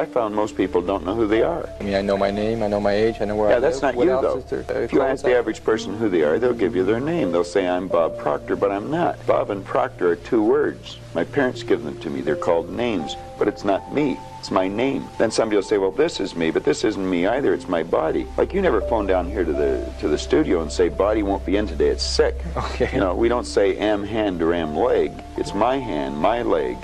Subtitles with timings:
[0.00, 1.68] I found most people don't know who they are.
[1.80, 3.58] I mean, I know my name, I know my age, I know where Yeah, I
[3.58, 3.62] live.
[3.64, 4.40] Yeah, that's not What you, though.
[4.42, 4.64] there?
[4.76, 7.32] Uh, If you ask the average person who they are, they'll give you their name.
[7.32, 9.18] They'll say, I'm Bob Proctor, but I'm not.
[9.26, 10.98] Bob and Proctor are two words.
[11.16, 12.20] My parents give them to me.
[12.20, 14.16] They're called names, but it's not me.
[14.38, 15.04] It's my name.
[15.18, 17.52] Then somebody will say, well, this is me, but this isn't me either.
[17.52, 18.24] It's my body.
[18.36, 21.44] Like, you never phone down here to the to the studio and say, body won't
[21.44, 21.88] be in today.
[21.88, 22.36] It's sick.
[22.56, 22.88] Okay.
[22.94, 25.10] You know, we don't say am hand or am leg.
[25.36, 26.76] It's my hand, my leg,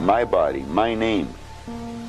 [0.00, 1.28] my body, my name.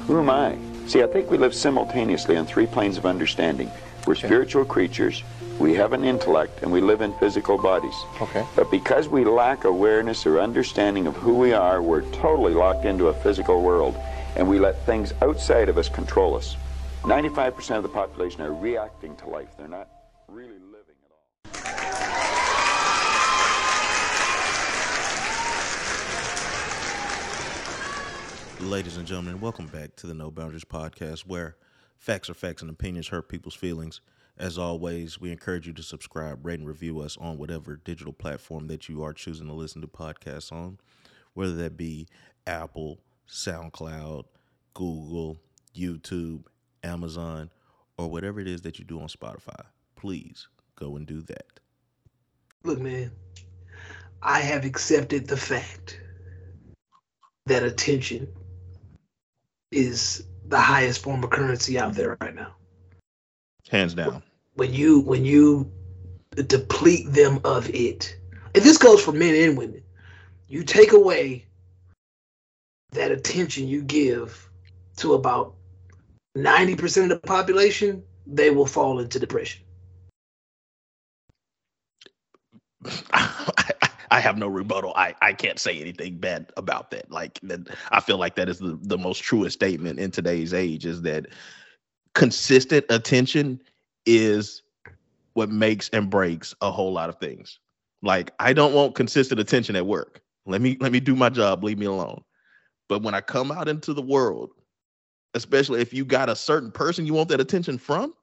[0.07, 0.57] Who am I?
[0.87, 3.69] See, I think we live simultaneously on three planes of understanding.
[4.05, 5.21] We're spiritual creatures,
[5.59, 7.93] we have an intellect, and we live in physical bodies.
[8.21, 8.45] Okay.
[8.55, 13.07] But because we lack awareness or understanding of who we are, we're totally locked into
[13.07, 13.97] a physical world,
[14.37, 16.55] and we let things outside of us control us.
[17.01, 19.49] 95% of the population are reacting to life.
[19.57, 19.89] They're not
[20.29, 21.17] really living at all.
[28.61, 31.57] Ladies and gentlemen, welcome back to the No Boundaries podcast where
[31.99, 34.01] facts are facts and opinions hurt people's feelings.
[34.35, 38.65] As always, we encourage you to subscribe, rate, and review us on whatever digital platform
[38.67, 40.79] that you are choosing to listen to podcasts on,
[41.35, 42.07] whether that be
[42.47, 42.97] Apple,
[43.29, 44.23] SoundCloud,
[44.73, 45.37] Google,
[45.75, 46.45] YouTube,
[46.83, 47.51] Amazon,
[47.95, 49.65] or whatever it is that you do on Spotify.
[49.95, 51.59] Please go and do that.
[52.63, 53.11] Look, man,
[54.23, 56.01] I have accepted the fact
[57.45, 58.27] that attention
[59.71, 62.55] is the highest form of currency out there right now.
[63.69, 64.23] Hands down.
[64.53, 65.71] When you when you
[66.35, 68.17] deplete them of it,
[68.55, 69.83] and this goes for men and women,
[70.47, 71.45] you take away
[72.91, 74.49] that attention you give
[74.97, 75.55] to about
[76.35, 79.61] 90% of the population, they will fall into depression.
[84.11, 84.93] I have no rebuttal.
[84.95, 87.11] I, I can't say anything bad about that.
[87.11, 90.85] Like that, I feel like that is the, the most truest statement in today's age
[90.85, 91.27] is that
[92.13, 93.61] consistent attention
[94.05, 94.63] is
[95.33, 97.59] what makes and breaks a whole lot of things.
[98.01, 100.21] Like I don't want consistent attention at work.
[100.45, 102.23] Let me let me do my job, leave me alone.
[102.87, 104.51] But when I come out into the world,
[105.33, 108.13] especially if you got a certain person you want that attention from,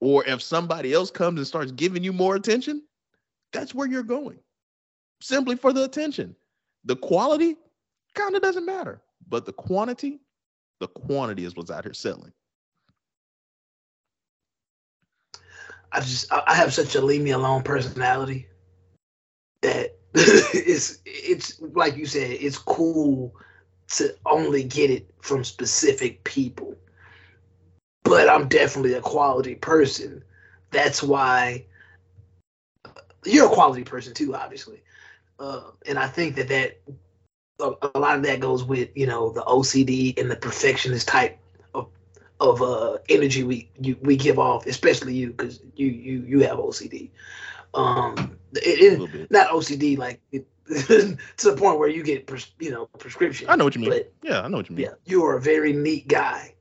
[0.00, 2.82] or if somebody else comes and starts giving you more attention,
[3.52, 4.40] that's where you're going
[5.22, 6.34] simply for the attention.
[6.84, 7.56] The quality
[8.14, 10.20] kind of doesn't matter, but the quantity,
[10.80, 12.32] the quantity is what's out here selling.
[15.92, 18.48] I just I have such a leave me alone personality
[19.60, 23.34] that it's it's like you said, it's cool
[23.88, 26.74] to only get it from specific people.
[28.04, 30.24] But I'm definitely a quality person.
[30.70, 31.66] That's why
[33.24, 34.82] you're a quality person too, obviously.
[35.42, 36.78] Uh, and I think that that
[37.58, 41.38] a, a lot of that goes with you know the OCD and the perfectionist type
[41.74, 41.88] of
[42.38, 46.58] of uh, energy we you, we give off, especially you because you you you have
[46.58, 47.10] OCD.
[47.74, 52.70] Um, it, it- not OCD like it, to the point where you get pres, you
[52.70, 53.48] know prescription.
[53.50, 53.90] I know what you mean.
[53.90, 54.84] But yeah, I know what you mean.
[54.86, 56.54] yeah, you are a very neat guy.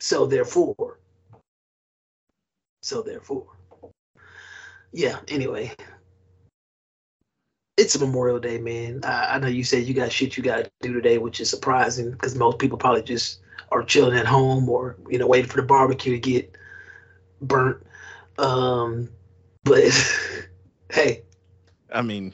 [0.00, 0.98] So therefore,
[2.82, 3.46] so therefore,
[4.92, 5.18] yeah.
[5.28, 5.72] Anyway,
[7.76, 9.00] it's a Memorial Day, man.
[9.04, 11.50] I, I know you said you got shit you got to do today, which is
[11.50, 13.40] surprising because most people probably just
[13.72, 16.56] are chilling at home or you know waiting for the barbecue to get
[17.40, 17.84] burnt.
[18.38, 19.08] Um,
[19.64, 19.84] but
[20.92, 21.22] hey,
[21.92, 22.32] I mean,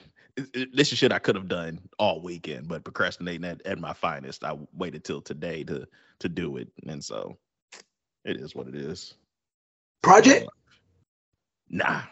[0.73, 4.45] this is shit I could have done all weekend, but procrastinating at, at my finest,
[4.45, 5.87] I waited till today to
[6.21, 7.39] to do it, and so
[8.25, 9.15] it is what it is.
[10.03, 10.47] project.
[11.71, 12.03] Nah,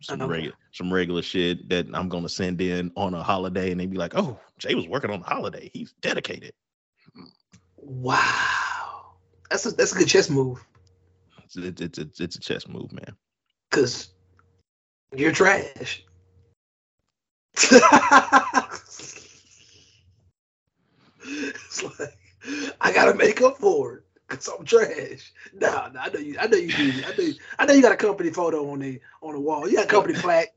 [0.00, 3.90] some regular some regular shit that I'm gonna send in on a holiday, and they'd
[3.90, 5.70] be like, "Oh, Jay was working on the holiday.
[5.72, 6.52] He's dedicated."
[7.76, 9.14] Wow,
[9.50, 10.64] that's a that's a good chess move
[11.44, 13.16] It's it's it's, it's, it's a chess move, man.
[13.70, 14.08] because
[15.16, 16.04] you're trash.
[21.22, 22.16] it's like
[22.80, 25.32] I gotta make up for it because I'm trash.
[25.52, 26.36] Nah, nah, I know you.
[26.38, 27.02] I know you do.
[27.04, 27.24] I know.
[27.24, 29.68] You, I know you got a company photo on the on the wall.
[29.68, 30.54] You got a company plaque.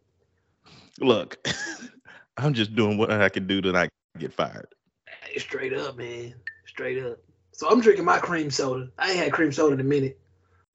[0.99, 1.45] Look,
[2.37, 3.89] I'm just doing what I can do to not
[4.19, 4.67] get fired.
[5.07, 6.35] Hey, Straight up, man.
[6.67, 7.17] Straight up.
[7.51, 8.89] So I'm drinking my cream soda.
[8.97, 10.19] I ain't had cream soda in a minute.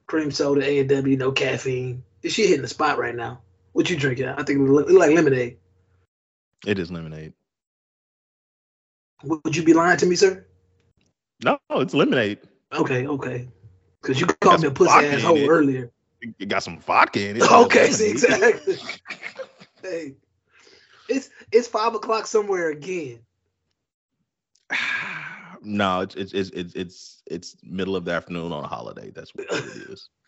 [0.07, 2.03] Cream soda, A and W, no caffeine.
[2.23, 3.41] This shit hitting the spot right now.
[3.73, 4.29] What you drinking?
[4.29, 5.59] I think it look like lemonade.
[6.67, 7.35] It is lemonade.
[9.25, 10.47] Would you be lying to me, sir?
[11.45, 12.39] No, it's lemonade.
[12.73, 13.49] Okay, okay.
[14.03, 15.91] Because you called me a pussy asshole earlier.
[16.21, 17.43] You got some vodka in it.
[17.51, 18.77] Okay, see exactly.
[19.83, 20.15] hey,
[21.09, 23.21] it's it's five o'clock somewhere again.
[25.61, 29.11] No, it's it's it's it's it's, it's middle of the afternoon on a holiday.
[29.11, 30.09] That's what it is.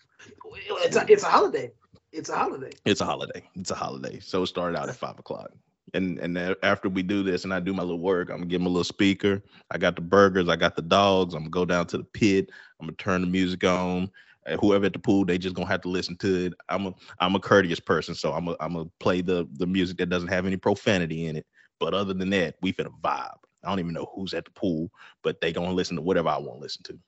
[0.82, 1.70] It's a, it's a holiday.
[2.12, 2.72] It's a holiday.
[2.84, 3.48] It's a holiday.
[3.54, 4.18] It's a holiday.
[4.18, 5.52] So it started out at five o'clock.
[5.94, 8.60] And and after we do this and I do my little work, I'm gonna give
[8.60, 9.42] him a little speaker.
[9.70, 11.34] I got the burgers, I got the dogs.
[11.34, 12.50] I'm gonna go down to the pit.
[12.80, 14.10] I'm gonna turn the music on.
[14.46, 16.54] And whoever at the pool, they just gonna have to listen to it.
[16.68, 19.98] I'm a I'm a courteous person, so I'm a, I'm gonna play the the music
[19.98, 21.46] that doesn't have any profanity in it.
[21.78, 23.38] But other than that, we finna vibe.
[23.64, 24.90] I don't even know who's at the pool,
[25.22, 26.98] but they gonna listen to whatever I want to listen to.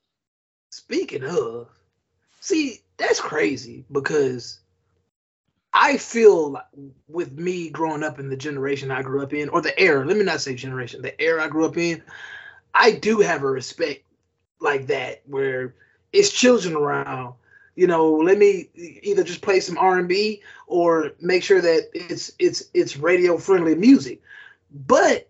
[0.71, 1.69] Speaking of,
[2.41, 4.62] see, that's crazy because
[5.75, 6.65] I feel like
[7.09, 10.17] with me growing up in the generation I grew up in, or the era, let
[10.17, 12.03] me not say generation, the era I grew up in,
[12.75, 14.05] I do have a respect
[14.61, 15.75] like that where
[16.13, 17.35] it's children around.
[17.75, 21.89] You know, let me either just play some R and B or make sure that
[21.95, 24.21] it's it's it's radio friendly music.
[24.71, 25.29] But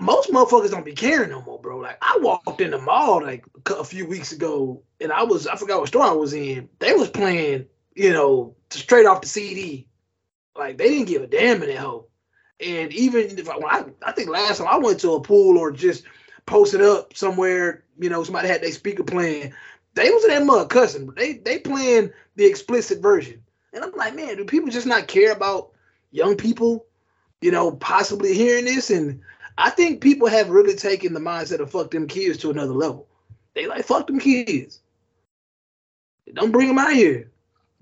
[0.00, 1.78] most motherfuckers don't be caring no more, bro.
[1.78, 5.56] Like I walked in the mall like a few weeks ago, and I was I
[5.56, 6.70] forgot what store I was in.
[6.78, 7.66] They was playing,
[7.98, 9.88] you know, straight off the CD.
[10.56, 12.06] Like they didn't give a damn in that hoe.
[12.60, 15.72] And even if I, I, I think last time I went to a pool or
[15.72, 16.04] just
[16.46, 19.52] posted up somewhere, you know, somebody had their speaker playing.
[19.94, 23.42] They was in that mud cussing, they they playing the explicit version.
[23.72, 25.72] And I'm like, man, do people just not care about
[26.12, 26.86] young people,
[27.40, 28.90] you know, possibly hearing this?
[28.90, 29.22] And
[29.56, 33.08] I think people have really taken the mindset of fuck them kids to another level.
[33.54, 34.80] They like fuck them kids.
[36.32, 37.30] Don't bring them out here.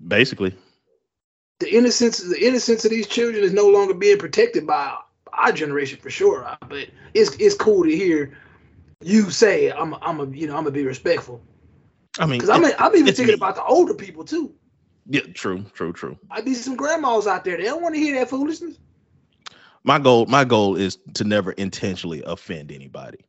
[0.05, 0.55] Basically,
[1.59, 4.95] The innocence, the innocence of these children is no longer being protected by
[5.33, 6.47] our generation for sure.
[6.67, 8.37] But it's it's cool to hear
[9.01, 11.41] you say I'm I'm a you know I'm gonna be respectful
[12.19, 13.33] I mean, because I'm it- I'm even thinking me.
[13.33, 14.53] about the older people too.
[15.07, 16.17] yeah, true, true, true.
[16.31, 17.57] I be some grandmas out there.
[17.57, 18.77] They don't want to hear that foolishness.
[19.83, 23.19] my goal my goal is to never intentionally offend anybody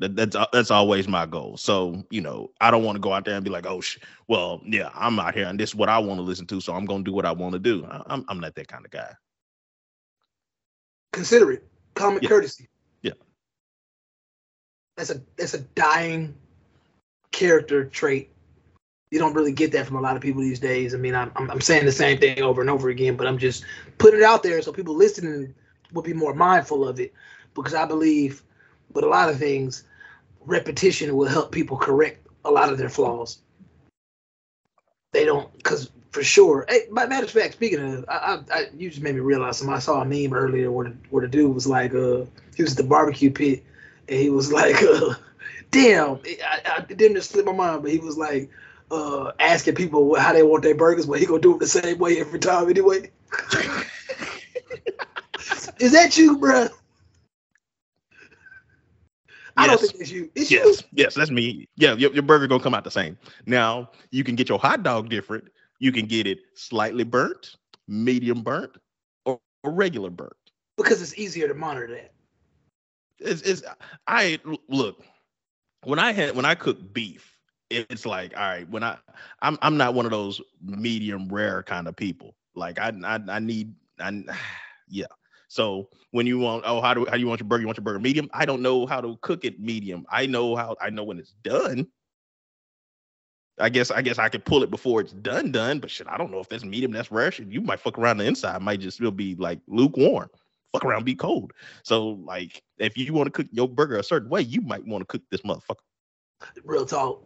[0.00, 3.12] that, that's uh, that's always my goal so you know i don't want to go
[3.12, 3.98] out there and be like oh sh-
[4.28, 6.74] well yeah i'm out here and this is what i want to listen to so
[6.74, 8.84] i'm going to do what i want to do I- I'm, I'm not that kind
[8.84, 9.12] of guy
[11.12, 11.64] Consider it
[11.94, 12.28] common Yeah.
[12.28, 12.68] courtesy.
[13.02, 13.12] Yeah.
[14.96, 16.34] That's a that's a dying
[17.32, 18.30] character trait.
[19.10, 20.94] You don't really get that from a lot of people these days.
[20.94, 23.38] I mean, I'm I'm, I'm saying the same thing over and over again, but I'm
[23.38, 23.64] just
[23.98, 25.54] putting it out there so people listening
[25.92, 27.12] will be more mindful of it
[27.54, 28.42] because I believe,
[28.92, 29.84] but a lot of things,
[30.46, 33.38] repetition will help people correct a lot of their flaws.
[35.12, 36.64] They don't, because for sure.
[36.68, 39.74] Hey, by matter of fact, speaking of, I, I, you just made me realize something.
[39.74, 42.72] I saw a meme earlier where the, where the dude was like, uh, he was
[42.72, 43.64] at the barbecue pit,
[44.08, 45.14] and he was like, uh,
[45.70, 48.50] damn, I, I it didn't just slip my mind, but he was like,
[48.90, 51.98] uh, asking people how they want their burgers, but he gonna do it the same
[51.98, 53.10] way every time anyway.
[55.78, 56.70] Is that you, bruh?
[59.60, 59.90] I don't Yes.
[59.90, 60.30] think it's you.
[60.34, 60.58] It's you.
[60.58, 64.24] yes yes that's me yeah your, your burger gonna come out the same now you
[64.24, 65.44] can get your hot dog different
[65.78, 67.56] you can get it slightly burnt
[67.88, 68.72] medium burnt
[69.26, 70.32] or, or regular burnt
[70.76, 72.12] because it's easier to monitor that.
[73.20, 73.62] it's, it's
[74.06, 75.04] I look
[75.84, 77.36] when I had when I cook beef,
[77.70, 78.98] it's like all right when I
[79.42, 82.34] I'm I'm not one of those medium rare kind of people.
[82.54, 84.22] Like I I, I need I
[84.88, 85.06] yeah.
[85.50, 87.62] So when you want oh how do how do you want your burger?
[87.62, 88.30] You want your burger medium?
[88.32, 90.06] I don't know how to cook it medium.
[90.08, 91.88] I know how I know when it's done.
[93.58, 96.16] I guess I guess I could pull it before it's done done, but shit, I
[96.16, 97.32] don't know if that's medium, that's rare.
[97.32, 100.30] Shit, you might fuck around the inside, might just still be like lukewarm.
[100.72, 101.52] Fuck around, be cold.
[101.82, 105.02] So like if you want to cook your burger a certain way, you might want
[105.02, 105.82] to cook this motherfucker.
[106.62, 107.24] Real talk.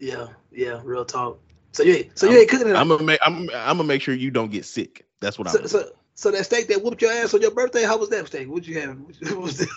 [0.00, 1.38] Yeah, yeah, real talk.
[1.70, 2.74] So you ain't, so you ain't cooking it.
[2.74, 5.06] I'm gonna make I'm I'm gonna make sure you don't get sick.
[5.20, 5.54] That's what I'm.
[5.54, 8.26] gonna so, so that steak that whooped your ass on your birthday, how was that
[8.26, 8.48] steak?
[8.48, 8.98] What'd you have?
[9.20, 9.68] What was that?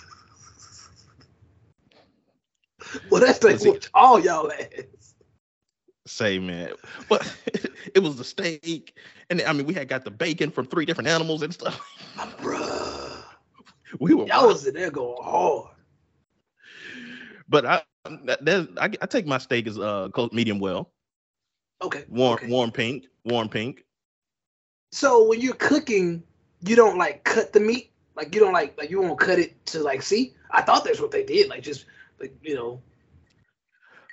[3.09, 3.69] well, that steak Let's see.
[3.69, 5.15] whooped all y'all ass.
[6.05, 6.71] say, man.
[7.09, 7.35] But
[7.95, 8.97] it was the steak,
[9.29, 11.79] and I mean, we had got the bacon from three different animals and stuff.
[12.17, 13.23] Bruh.
[13.99, 15.71] We were, Y'all was in there going hard.
[17.47, 17.81] but I,
[18.25, 20.91] that- I, I take my steak as uh medium well,
[21.81, 22.03] Okay.
[22.09, 22.47] warm, okay.
[22.47, 23.84] warm pink, warm pink.
[24.95, 26.23] So when you're cooking,
[26.61, 27.91] you don't like cut the meat?
[28.15, 30.33] Like you don't like like you won't cut it to like see?
[30.51, 31.49] I thought that's what they did.
[31.49, 31.83] Like just
[32.17, 32.81] like you know.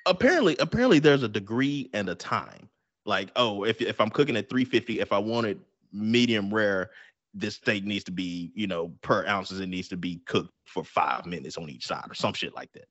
[0.06, 2.68] Apparently, apparently, there's a degree and a time.
[3.06, 5.58] Like, oh, if if I'm cooking at 350, if I want it
[5.92, 6.90] medium rare,
[7.32, 10.82] this steak needs to be, you know, per ounces, it needs to be cooked for
[10.82, 12.86] five minutes on each side or some shit like that.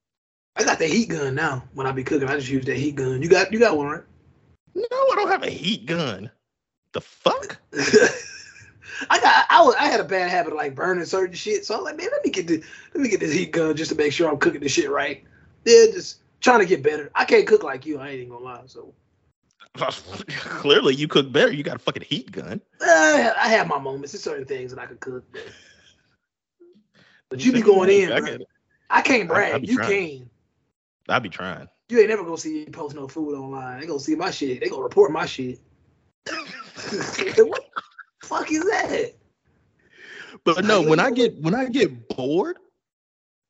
[0.56, 1.62] I got the heat gun now.
[1.74, 3.20] When I be cooking, I just use that heat gun.
[3.20, 4.04] You got you got one, right?
[4.74, 6.30] No, I don't have a heat gun.
[6.92, 7.58] The fuck?
[9.10, 11.64] I got I was I had a bad habit of like burning certain shit.
[11.64, 12.62] So I'm like, man, let me get the
[12.94, 15.24] let me get this heat gun just to make sure I'm cooking this shit right.
[15.64, 17.10] Yeah, just trying to get better.
[17.14, 17.98] I can't cook like you.
[17.98, 18.62] I ain't even gonna lie.
[18.66, 18.92] So
[19.74, 21.52] Clearly, you cook better.
[21.52, 22.60] You got a fucking heat gun.
[22.80, 24.12] uh, I have my moments.
[24.12, 25.24] There's certain things that I could cook.
[25.32, 25.48] But,
[27.30, 28.36] but you be going in, I, bro.
[28.90, 29.68] I can't I- I brag.
[29.68, 30.18] You trying.
[30.18, 30.30] can.
[31.08, 31.68] I be trying.
[31.88, 33.80] You ain't never gonna see me post no food online.
[33.80, 34.60] They gonna see my shit.
[34.60, 35.58] They gonna report my shit.
[36.98, 39.14] what the fuck is that?
[40.44, 42.58] But no, when I get when I get bored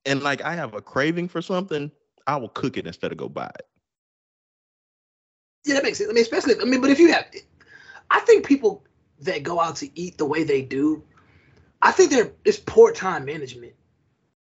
[0.04, 1.90] and like I have a craving for something,
[2.26, 3.66] I will cook it instead of go buy it.
[5.64, 6.10] Yeah, that makes sense.
[6.10, 7.26] I mean, especially, I mean, but if you have,
[8.10, 8.84] I think people
[9.20, 11.04] that go out to eat the way they do,
[11.80, 13.74] I think they're it's poor time management.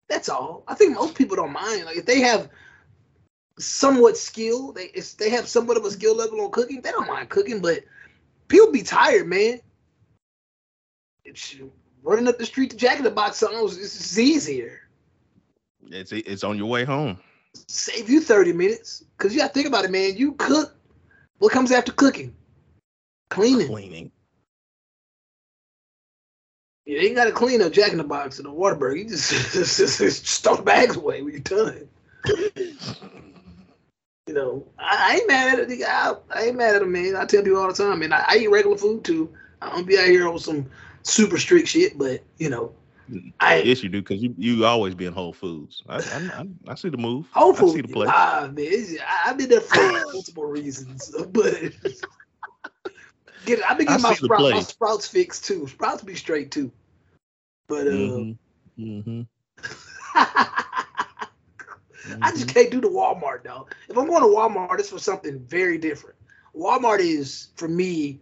[0.09, 0.65] That's all.
[0.69, 1.85] I think most people don't mind.
[1.85, 2.51] Like if they have
[3.59, 7.09] somewhat skill, they if they have somewhat of a skill level on cooking, they don't
[7.09, 7.61] mind cooking.
[7.61, 7.85] But
[8.49, 9.61] people be tired, man.
[11.25, 11.57] It's,
[12.03, 14.81] running up the street to Jack in the Box something is it's easier.
[15.91, 17.19] It's it's on your way home.
[17.69, 20.17] Save you thirty minutes because you got to think about it, man.
[20.17, 20.77] You cook.
[21.39, 22.35] What comes after cooking?
[23.31, 23.67] Cleaning.
[23.67, 24.11] Cleaning.
[26.87, 28.99] You ain't got to clean up Jack in the Box and the Whataburger.
[28.99, 31.89] You just, just, just, just stow the bags away when you're done.
[34.27, 35.83] You know, I, I ain't mad at it.
[35.87, 37.15] I, I ain't mad at him, man.
[37.15, 38.13] I tell people all the time, man.
[38.13, 39.31] I, I eat regular food too.
[39.61, 40.71] I don't be out here on some
[41.03, 42.73] super strict shit, but you know,
[43.39, 45.83] I Yes, you do, because you you always be in Whole Foods.
[45.89, 47.27] I I, I, see the move.
[47.33, 47.73] Whole Foods.
[47.73, 48.07] I see the play.
[48.09, 48.67] ah, man,
[49.07, 49.77] I, I've been for
[50.13, 51.61] multiple reasons, but
[53.45, 55.67] get it I've been I getting my, sprout, my sprouts fixed too.
[55.67, 56.73] Sprouts be straight too,
[57.69, 58.25] but uh,
[58.79, 59.27] Mhm.
[62.09, 62.19] Mhm.
[62.23, 63.67] I just can't do the Walmart though.
[63.89, 66.17] If I'm going to Walmart, it's for something very different.
[66.55, 68.21] Walmart is for me.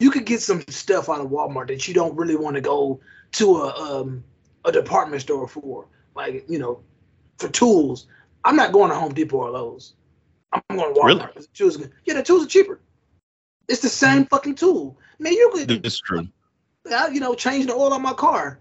[0.00, 3.00] You could get some stuff out of Walmart that you don't really want to go
[3.32, 4.24] to a um,
[4.64, 6.82] a department store for, like you know,
[7.38, 8.06] for tools.
[8.44, 9.94] I'm not going to Home Depot or Lowe's.
[10.52, 11.04] I'm going to Walmart.
[11.06, 11.28] Really?
[11.36, 12.80] the tools, are- yeah, the tools are cheaper.
[13.68, 14.98] It's the same fucking tool.
[15.18, 16.28] Man, you could It's true.
[16.92, 18.60] I, you know, changing the oil on my car.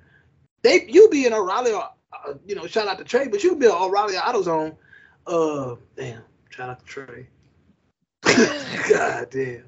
[0.61, 1.87] They, you be in O'Reilly, uh,
[2.27, 4.75] uh, you know, shout out to Trey, but you be in O'Reilly AutoZone.
[5.27, 7.27] Uh, damn, shout out to Trey.
[8.89, 9.63] God damn.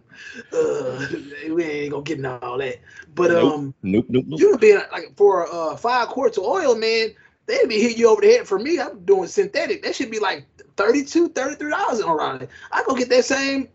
[0.52, 1.08] Uh,
[1.50, 2.78] we ain't gonna get into all that.
[3.14, 3.54] But Nope.
[3.54, 4.06] um, Nope.
[4.10, 4.26] Nope.
[4.28, 4.40] Nope.
[4.40, 7.10] you could be in, like for uh five quarts of oil, man.
[7.48, 8.48] They'd be hitting you over the head.
[8.48, 9.84] For me, I'm doing synthetic.
[9.84, 10.46] That should be like
[10.78, 12.48] 32 dollars in O'Reilly.
[12.72, 13.68] I go get that same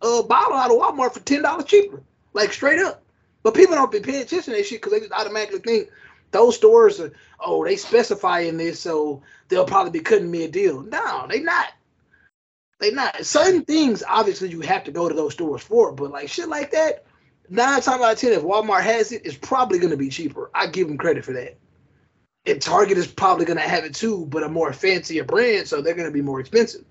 [0.00, 3.02] uh bottle out of Walmart for ten dollars cheaper, like straight up.
[3.42, 5.90] But people don't be paying attention to that shit because they just automatically think
[6.30, 10.48] those stores are oh they specify in this, so they'll probably be cutting me a
[10.48, 10.82] deal.
[10.82, 11.68] No, they not.
[12.78, 13.24] They not.
[13.24, 16.70] Certain things obviously you have to go to those stores for, but like shit like
[16.72, 17.04] that,
[17.48, 20.50] nine times out of ten, if Walmart has it, it's probably gonna be cheaper.
[20.54, 21.58] I give them credit for that.
[22.46, 25.94] And Target is probably gonna have it too, but a more fancier brand, so they're
[25.94, 26.84] gonna be more expensive.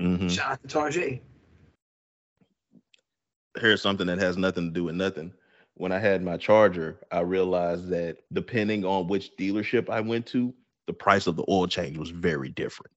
[0.00, 0.30] Mhm.
[0.30, 1.22] Shout out to Target.
[3.60, 5.32] here's something that has nothing to do with nothing.
[5.78, 10.52] When I had my charger, I realized that depending on which dealership I went to,
[10.88, 12.92] the price of the oil change was very different.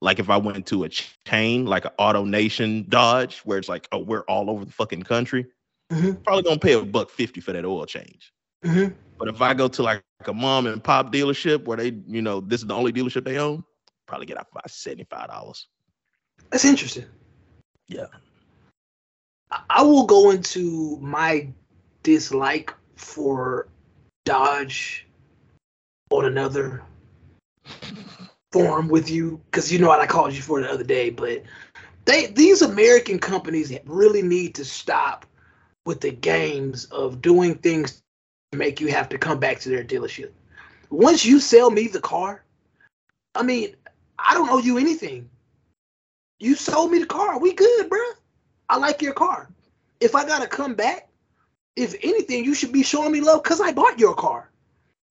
[0.00, 3.86] Like if I went to a chain like an Auto Nation Dodge, where it's like,
[3.92, 5.46] oh, we're all over the fucking country,
[5.92, 6.22] Mhm.
[6.24, 8.32] probably gonna pay a buck fifty for that oil change.
[8.64, 8.94] Mm-hmm.
[9.18, 12.40] But if I go to like a mom and pop dealership where they, you know,
[12.40, 13.62] this is the only dealership they own,
[14.06, 15.68] probably get out for seventy five dollars.
[16.50, 17.06] That's interesting.
[17.88, 18.06] Yeah.
[19.70, 21.52] I will go into my
[22.06, 23.66] dislike for
[24.24, 25.04] Dodge
[26.12, 26.84] on another
[28.52, 31.10] forum with you because you know what I called you for the other day.
[31.10, 31.42] But
[32.04, 35.26] they these American companies really need to stop
[35.84, 38.00] with the games of doing things
[38.52, 40.30] to make you have to come back to their dealership.
[40.90, 42.44] Once you sell me the car,
[43.34, 43.74] I mean,
[44.16, 45.28] I don't owe you anything.
[46.38, 47.40] You sold me the car.
[47.40, 48.12] We good, bruh.
[48.68, 49.50] I like your car.
[49.98, 51.05] If I gotta come back,
[51.76, 54.50] if anything, you should be showing me love because I bought your car.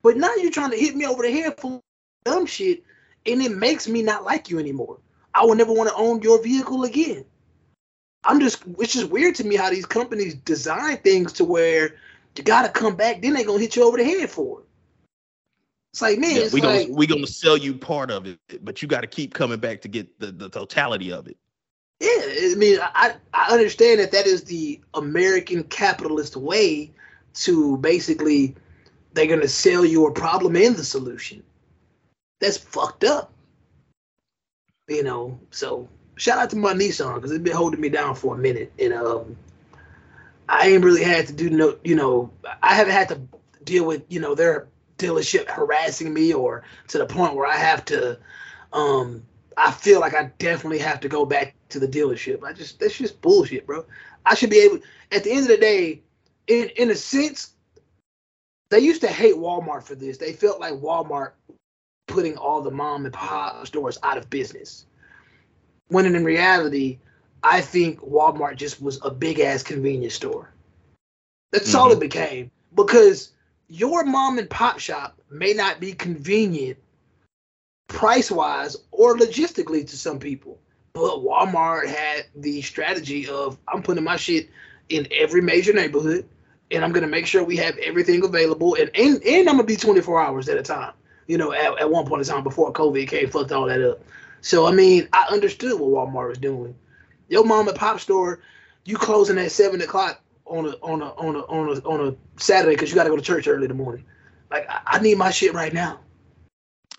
[0.01, 1.81] But now you're trying to hit me over the head for
[2.25, 2.83] dumb shit,
[3.25, 4.99] and it makes me not like you anymore.
[5.33, 7.25] I will never want to own your vehicle again.
[8.23, 11.95] I'm just, it's just weird to me how these companies design things to where
[12.35, 14.65] you gotta come back, then they gonna hit you over the head for it.
[15.93, 18.65] It's like, man, Yeah, it's we like, gonna we gonna sell you part of it,
[18.65, 21.37] but you got to keep coming back to get the, the totality of it.
[21.99, 26.91] Yeah, I mean, I I understand that that is the American capitalist way
[27.35, 28.55] to basically
[29.13, 31.41] they're gonna sell you a problem and the solution.
[32.41, 33.31] That's fucked up.
[34.87, 35.87] You know, so
[36.17, 38.93] shout out to my Nissan because it's been holding me down for a minute, and
[38.93, 39.37] um,
[40.47, 43.21] I ain't really had to do no, you know, I haven't had to
[43.63, 47.83] deal with, you know, their dealership harassing me or to the point where I have
[47.85, 48.19] to,
[48.73, 49.23] um,
[49.57, 52.43] I feel like I definitely have to go back to the dealership.
[52.43, 53.85] I just, that's just bullshit, bro.
[54.25, 54.79] I should be able,
[55.11, 56.01] at the end of the day,
[56.47, 57.53] in, in a sense,
[58.69, 60.17] they used to hate Walmart for this.
[60.17, 61.31] They felt like Walmart
[62.07, 64.85] putting all the mom and pop stores out of business.
[65.87, 66.99] When in reality,
[67.43, 70.51] I think Walmart just was a big ass convenience store.
[71.51, 71.79] That's mm-hmm.
[71.79, 73.31] all it became because
[73.67, 76.77] your mom and pop shop may not be convenient
[77.87, 80.59] price wise or logistically to some people.
[80.93, 84.49] But Walmart had the strategy of I'm putting my shit
[84.89, 86.27] in every major neighborhood
[86.71, 89.75] and I'm gonna make sure we have everything available and and, and I'm gonna be
[89.75, 90.93] 24 hours at a time.
[91.27, 94.01] You know, at, at one point in time before COVID came, fucked all that up.
[94.41, 96.75] So I mean, I understood what Walmart was doing.
[97.27, 98.41] Your mom and pop store,
[98.85, 102.39] you closing at seven o'clock on a on a on a on a on a
[102.41, 104.05] Saturday because you got to go to church early in the morning.
[104.51, 105.99] Like I, I, need my shit right now.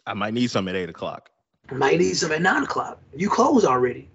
[0.06, 1.30] I might need some at eight o'clock.
[1.70, 3.00] I might need some at nine o'clock.
[3.14, 4.08] You close already.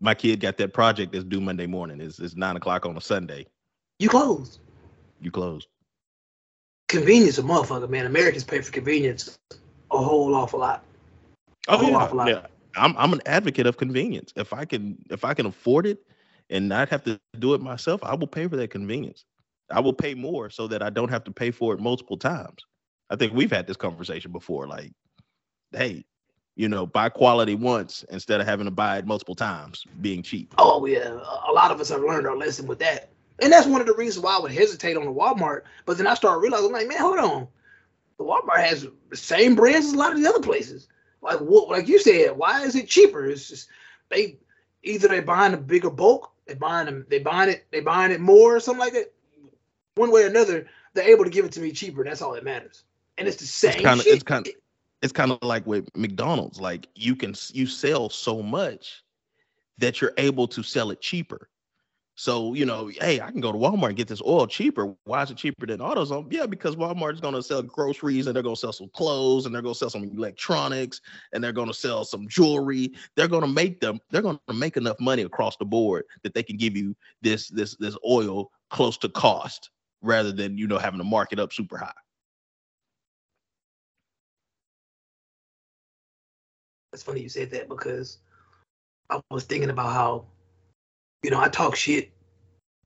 [0.00, 2.00] My kid got that project that's due Monday morning.
[2.00, 3.46] It's, it's nine o'clock on a Sunday.
[3.98, 4.58] You close.
[5.20, 5.66] You close.
[6.88, 8.04] Convenience a motherfucker, man.
[8.04, 9.38] Americans pay for convenience
[9.90, 10.84] a whole awful lot.
[11.68, 12.28] A oh, whole yeah, awful lot.
[12.28, 12.46] Yeah.
[12.76, 14.32] I'm I'm an advocate of convenience.
[14.36, 15.98] If I can if I can afford it
[16.50, 19.24] and not have to do it myself, I will pay for that convenience.
[19.70, 22.58] I will pay more so that I don't have to pay for it multiple times.
[23.10, 24.66] I think we've had this conversation before.
[24.66, 24.92] Like,
[25.72, 26.04] hey,
[26.54, 30.54] you know, buy quality once instead of having to buy it multiple times, being cheap.
[30.58, 33.10] Oh yeah, a lot of us have learned our lesson with that,
[33.40, 35.62] and that's one of the reasons why I would hesitate on the Walmart.
[35.84, 37.48] But then I started realizing, like, man, hold on,
[38.18, 40.88] the Walmart has the same brands as a lot of the other places.
[41.22, 43.26] Like what, like you said, why is it cheaper?
[43.26, 43.68] It's just
[44.10, 44.38] they
[44.82, 48.20] either they buying a bigger bulk, they buying them, they buying it, they buying it
[48.20, 49.12] more or something like that.
[49.96, 52.04] One way or another, they're able to give it to me cheaper.
[52.04, 52.84] That's all that matters.
[53.18, 53.72] And it's the same.
[53.72, 54.52] It's kind of it's kind of
[55.02, 56.60] it's kind of like with McDonald's.
[56.60, 59.02] Like you can you sell so much
[59.78, 61.48] that you're able to sell it cheaper.
[62.18, 64.94] So, you know, hey, I can go to Walmart and get this oil cheaper.
[65.04, 66.32] Why is it cheaper than AutoZone?
[66.32, 69.44] Yeah, because Walmart is going to sell groceries and they're going to sell some clothes
[69.44, 71.02] and they're going to sell some electronics
[71.34, 72.94] and they're going to sell some jewelry.
[73.16, 76.32] They're going to make them, they're going to make enough money across the board that
[76.32, 79.68] they can give you this, this, this oil close to cost
[80.00, 81.92] rather than, you know, having to mark it up super high.
[86.96, 88.16] It's funny you said that because
[89.10, 90.24] I was thinking about how
[91.22, 92.10] you know, I talk shit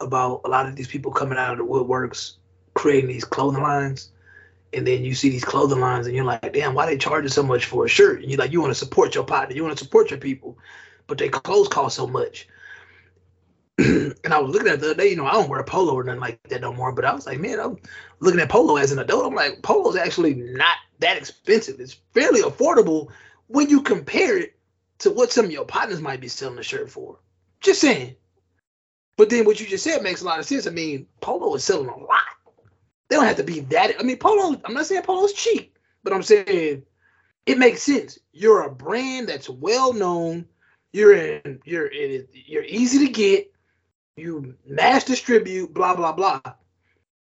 [0.00, 2.38] about a lot of these people coming out of the woodworks
[2.74, 4.10] creating these clothing lines.
[4.72, 7.44] And then you see these clothing lines and you're like, damn, why they charging so
[7.44, 8.22] much for a shirt?
[8.22, 10.58] And you're like, you want to support your partner, you want to support your people,
[11.06, 12.48] but their clothes cost so much.
[13.78, 15.94] and I was looking at the other day, you know, I don't wear a polo
[15.94, 16.90] or nothing like that no more.
[16.90, 17.76] But I was like, man, I'm
[18.18, 19.26] looking at polo as an adult.
[19.26, 21.78] I'm like, polo's actually not that expensive.
[21.78, 23.08] It's fairly affordable
[23.50, 24.56] when you compare it
[24.98, 27.18] to what some of your partners might be selling a shirt for.
[27.60, 28.14] Just saying.
[29.16, 30.66] But then what you just said makes a lot of sense.
[30.66, 32.22] I mean, Polo is selling a lot.
[33.08, 33.96] They don't have to be that.
[33.98, 34.60] I mean, Polo.
[34.64, 36.84] I'm not saying Polo's cheap, but I'm saying
[37.44, 38.18] it makes sense.
[38.32, 40.46] You're a brand that's well known.
[40.92, 41.60] You're in.
[41.64, 42.28] You're in.
[42.32, 43.52] You're easy to get.
[44.16, 45.74] You mass distribute.
[45.74, 46.40] Blah blah blah.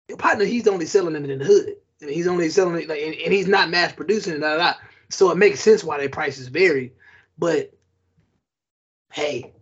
[0.08, 1.76] Your partner, he's only selling it in the hood.
[2.02, 4.40] And he's only selling it like, and, and he's not mass producing it.
[4.40, 4.76] Blah, blah.
[5.13, 6.93] So it makes sense why their prices vary.
[7.38, 7.73] But
[9.12, 9.54] hey,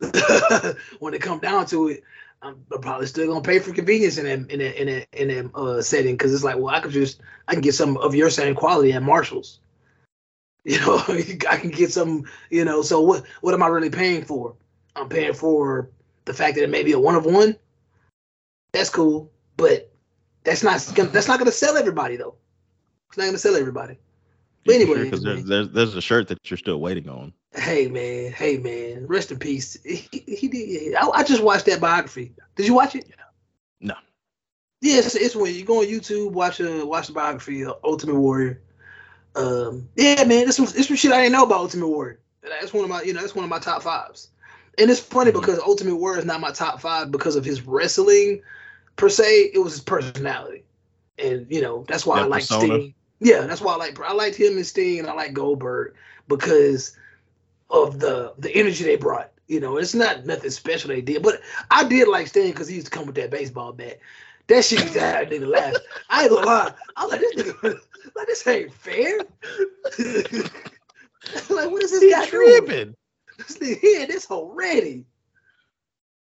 [0.98, 2.02] when it come down to it,
[2.40, 5.82] I'm, probably still gonna pay for convenience in that in that in that, in uh,
[5.82, 8.54] setting because it's like, well, I could just I can get some of your same
[8.54, 9.60] quality at Marshalls.
[10.64, 12.24] You know, I can get some.
[12.50, 14.54] You know, so what what am I really paying for?
[14.94, 15.88] I'm paying for
[16.26, 17.56] the fact that it may be a one of one.
[18.72, 19.90] That's cool, but
[20.44, 20.80] that's not
[21.12, 22.34] that's not gonna sell everybody though.
[23.08, 23.98] It's not gonna sell everybody.
[24.68, 27.32] But anyway, because sure, there's, there's a shirt that you're still waiting on.
[27.54, 29.78] Hey man, hey man, rest in peace.
[29.82, 30.94] He, he did.
[30.94, 32.34] I, I, just watched that biography.
[32.54, 33.08] Did you watch it?
[33.80, 33.94] No.
[34.82, 38.16] Yeah, it's, it's when you go on YouTube, watch uh watch the biography of Ultimate
[38.16, 38.60] Warrior.
[39.34, 42.20] Um, yeah, man, this was this was shit I didn't know about Ultimate Warrior.
[42.42, 44.28] That's one of my you know that's one of my top fives.
[44.76, 45.40] And it's funny mm-hmm.
[45.40, 48.42] because Ultimate Warrior is not my top five because of his wrestling
[48.96, 49.50] per se.
[49.54, 50.64] It was his personality,
[51.18, 52.92] and you know that's why that I like Sting.
[53.20, 55.94] Yeah, that's why I like I liked him and Sting, and I like Goldberg
[56.28, 56.96] because
[57.70, 59.32] of the the energy they brought.
[59.48, 62.76] You know, it's not nothing special they did, but I did like Sting because he
[62.76, 63.98] used to come with that baseball bat.
[64.48, 65.74] That shit used to have nigga laugh.
[66.08, 66.72] I ain't gonna lie.
[66.96, 67.80] I was like, this nigga,
[68.16, 69.18] like this ain't fair.
[71.50, 72.68] like, what is this he guy tripping?
[72.68, 72.94] doing?
[73.38, 75.06] This nigga here, this whole ready.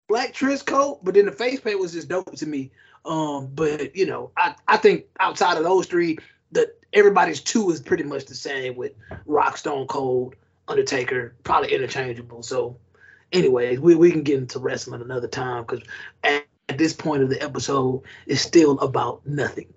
[0.08, 2.72] black trench coat, but then the face paint was just dope to me.
[3.04, 6.18] Um, but you know, I, I think outside of those three,
[6.52, 8.92] that everybody's two is pretty much the same with
[9.26, 10.34] Rock Stone Cold,
[10.68, 12.42] Undertaker, probably interchangeable.
[12.42, 12.76] So
[13.32, 15.82] anyways, we, we can get into wrestling another time because
[16.22, 19.72] at, at this point of the episode, it's still about nothing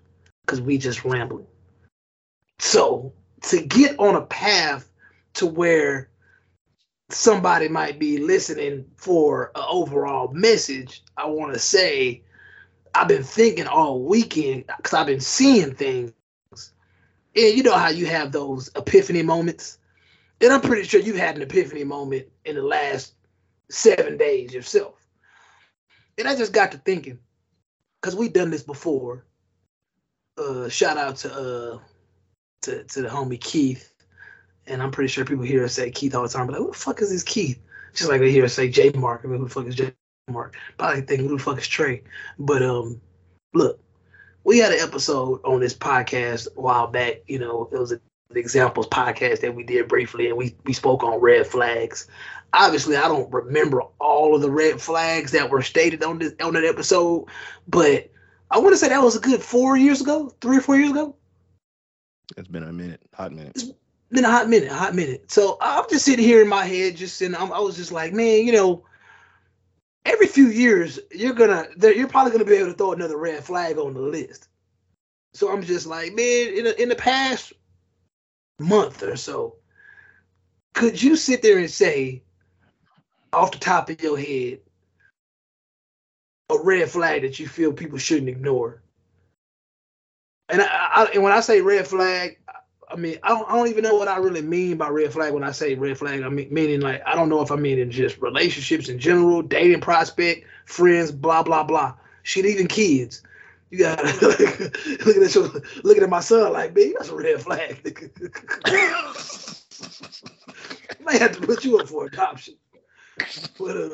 [0.45, 1.47] because we just rambling.
[2.59, 4.89] So to get on a path
[5.35, 6.09] to where
[7.09, 12.23] somebody might be listening for an overall message, I want to say
[12.93, 16.11] I've been thinking all weekend because I've been seeing things.
[17.35, 19.79] And you know how you have those epiphany moments?
[20.41, 23.13] And I'm pretty sure you had an epiphany moment in the last
[23.69, 24.95] seven days yourself.
[26.17, 27.19] And I just got to thinking,
[28.01, 29.25] because we've done this before.
[30.37, 31.79] Uh, shout out to uh
[32.63, 33.93] to, to the homie Keith.
[34.65, 36.71] And I'm pretty sure people hear us say Keith all the time, but like, who
[36.71, 37.59] the fuck is this Keith?
[37.93, 39.21] Just like they hear us say J Mark.
[39.23, 39.93] I mean, who the fuck is J
[40.29, 40.55] Mark?
[40.77, 42.03] Probably think who the fuck is Trey.
[42.39, 43.01] But um,
[43.53, 43.82] look,
[44.43, 47.21] we had an episode on this podcast a while back.
[47.27, 47.99] You know, it was a
[48.33, 52.07] the examples podcast that we did briefly, and we we spoke on red flags.
[52.51, 56.53] Obviously, I don't remember all of the red flags that were stated on this on
[56.53, 57.25] that episode,
[57.67, 58.09] but
[58.51, 60.91] I want to say that was a good four years ago, three or four years
[60.91, 61.15] ago.
[62.37, 63.53] It's been a minute, hot minute.
[63.55, 63.71] It's
[64.11, 65.31] been a hot minute, a hot minute.
[65.31, 68.13] So I'm just sitting here in my head, just and I'm, I was just like,
[68.13, 68.83] man, you know,
[70.05, 73.77] every few years you're gonna, you're probably gonna be able to throw another red flag
[73.77, 74.47] on the list.
[75.33, 77.53] So I'm just like, man, in, in the past
[78.59, 79.55] month or so,
[80.73, 82.23] could you sit there and say,
[83.31, 84.59] off the top of your head,
[86.49, 88.81] a red flag that you feel people shouldn't ignore?
[90.49, 92.37] And I, I and when I say red flag,
[92.93, 95.33] I mean I don't, I don't even know what I really mean by red flag
[95.33, 96.21] when I say red flag.
[96.21, 99.41] I mean meaning like I don't know if I mean in just relationships in general,
[99.41, 101.95] dating prospect, friends, blah blah blah.
[102.21, 103.23] Shit, even kids.
[103.71, 105.49] You got looking at your,
[105.83, 107.81] looking at my son like, man, that's a red flag.
[108.65, 108.71] I
[111.03, 112.53] might have to put you up for adoption.
[113.57, 113.89] But uh,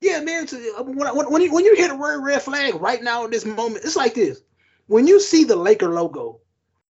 [0.00, 0.46] yeah, man.
[0.46, 3.84] So, when, when you when you hit a red flag right now in this moment,
[3.84, 4.40] it's like this.
[4.86, 6.40] When you see the Laker logo,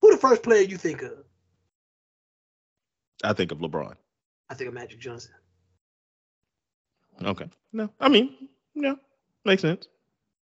[0.01, 1.13] who the first player you think of?
[3.23, 3.95] I think of LeBron.
[4.49, 5.33] I think of Magic Johnson.
[7.23, 7.49] Okay.
[7.73, 8.95] No, I mean, yeah,
[9.45, 9.89] makes sense.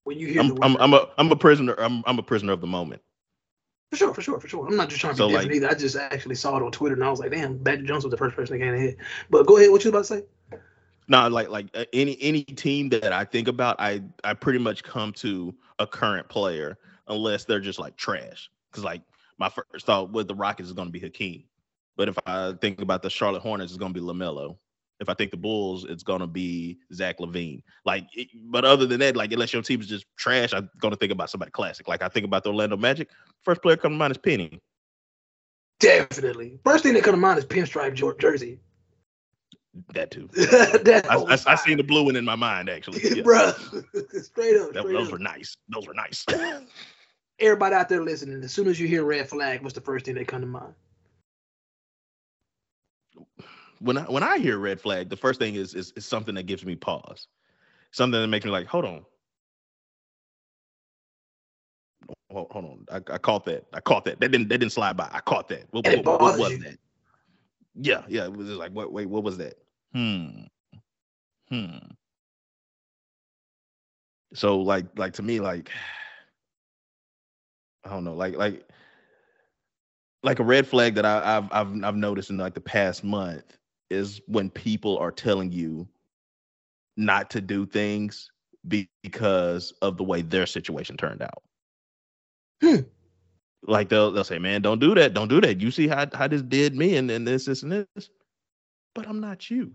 [0.05, 1.75] When you hear I'm, the word, I'm, I'm a I'm a prisoner.
[1.79, 3.03] I'm I'm a prisoner of the moment.
[3.91, 4.67] for sure, for sure, for sure.
[4.67, 5.69] I'm not just trying to So, be different like- either.
[5.71, 8.13] I just actually saw it on Twitter and I was like, damn, Magic Johnson was
[8.13, 8.97] the first person that came ahead.
[9.31, 10.23] But go ahead, what you about to say?
[11.09, 14.83] No, like like uh, any any team that I think about, I I pretty much
[14.83, 18.51] come to a current player unless they're just like trash.
[18.71, 19.03] Because like
[19.39, 21.45] my first thought with the Rockets is going to be Hakeem,
[21.97, 24.57] but if I think about the Charlotte Hornets, it's going to be Lamelo.
[24.99, 27.63] If I think the Bulls, it's going to be Zach LaVine.
[27.85, 30.93] Like, it, but other than that, like unless your team is just trash, I'm going
[30.93, 31.87] to think about somebody classic.
[31.87, 33.09] Like I think about the Orlando Magic.
[33.43, 34.61] First player come to mind is Penny.
[35.81, 36.59] Definitely.
[36.65, 38.59] First thing that come to mind is pinstripe jer- jersey.
[39.93, 40.29] That too.
[40.35, 43.01] that I, oh I, I seen the blue one in my mind actually.
[43.17, 43.23] Yeah.
[43.23, 43.55] Bruh.
[44.25, 44.73] straight up.
[44.73, 45.13] That- straight those up.
[45.13, 45.57] were nice.
[45.69, 46.25] Those were nice.
[47.39, 50.15] Everybody out there listening, as soon as you hear red flag, what's the first thing
[50.15, 50.75] that come to mind?
[53.81, 56.47] when I when I hear red flag, the first thing is is, is something that
[56.47, 57.29] gives me pause,
[57.91, 59.05] something that makes me like, hold on,
[62.31, 64.21] hold, hold on, I, I caught that, I caught that.
[64.21, 65.09] That didn't that didn't slide by.
[65.13, 65.65] I caught that.
[65.71, 66.59] What, it what, what was you.
[66.59, 66.79] that?
[67.75, 68.25] Yeah, yeah.
[68.25, 68.93] It was just like, what?
[68.93, 69.59] Wait, what was that?
[69.93, 70.45] Hmm,
[71.49, 71.77] hmm.
[74.35, 75.71] So like like to me like
[77.87, 78.65] I don't know like like
[80.23, 83.59] like a red flag that I, I've I've I've noticed in like the past month
[83.91, 85.87] is when people are telling you
[86.97, 88.31] not to do things
[88.67, 91.43] be- because of the way their situation turned out.
[92.63, 92.81] Hmm.
[93.63, 95.15] Like they'll they'll say, "Man, don't do that.
[95.15, 95.61] Don't do that.
[95.61, 98.11] You see how how this did me and, and this this and this."
[98.95, 99.73] But I'm not you.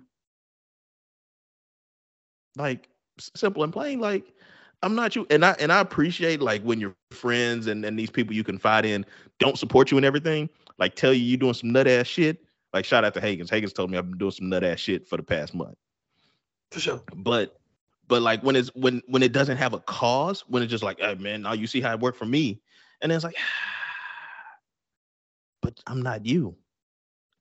[2.58, 2.90] Like
[3.36, 4.00] simple and plain.
[4.00, 4.34] Like
[4.84, 5.28] I'm not you.
[5.30, 8.86] And I and I appreciate like when your friends and, and these people you confide
[8.86, 9.06] in
[9.40, 10.50] don't support you in everything.
[10.80, 12.44] Like tell you you're doing some nut ass shit.
[12.74, 13.50] Like shout out to Hagens.
[13.50, 15.76] Hagens told me I've been doing some nut ass shit for the past month.
[16.72, 17.02] For sure.
[17.16, 17.60] But
[18.08, 21.00] but like when it's when when it doesn't have a cause, when it's just like,
[21.00, 22.60] hey man, now you see how it worked for me.
[23.02, 23.36] And then it's like,
[25.62, 26.56] but I'm not you.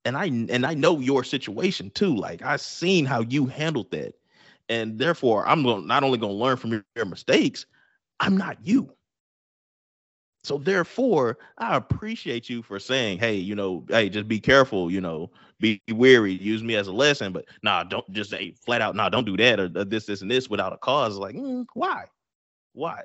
[0.04, 2.14] And I and I know your situation too.
[2.14, 4.14] Like I've seen how you handled that.
[4.70, 7.66] And therefore I'm going not only gonna learn from your, your mistakes,
[8.20, 8.90] I'm not you.
[10.44, 14.90] So therefore, I appreciate you for saying, "Hey, you know, hey, just be careful.
[14.90, 16.32] You know, be wary.
[16.32, 19.36] Use me as a lesson, but nah, don't just say flat out, nah, don't do
[19.36, 22.06] that or, or this, this, and this without a cause." Like, mm, why?
[22.72, 23.02] Why?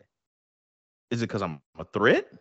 [1.12, 2.32] Is it because I'm a threat,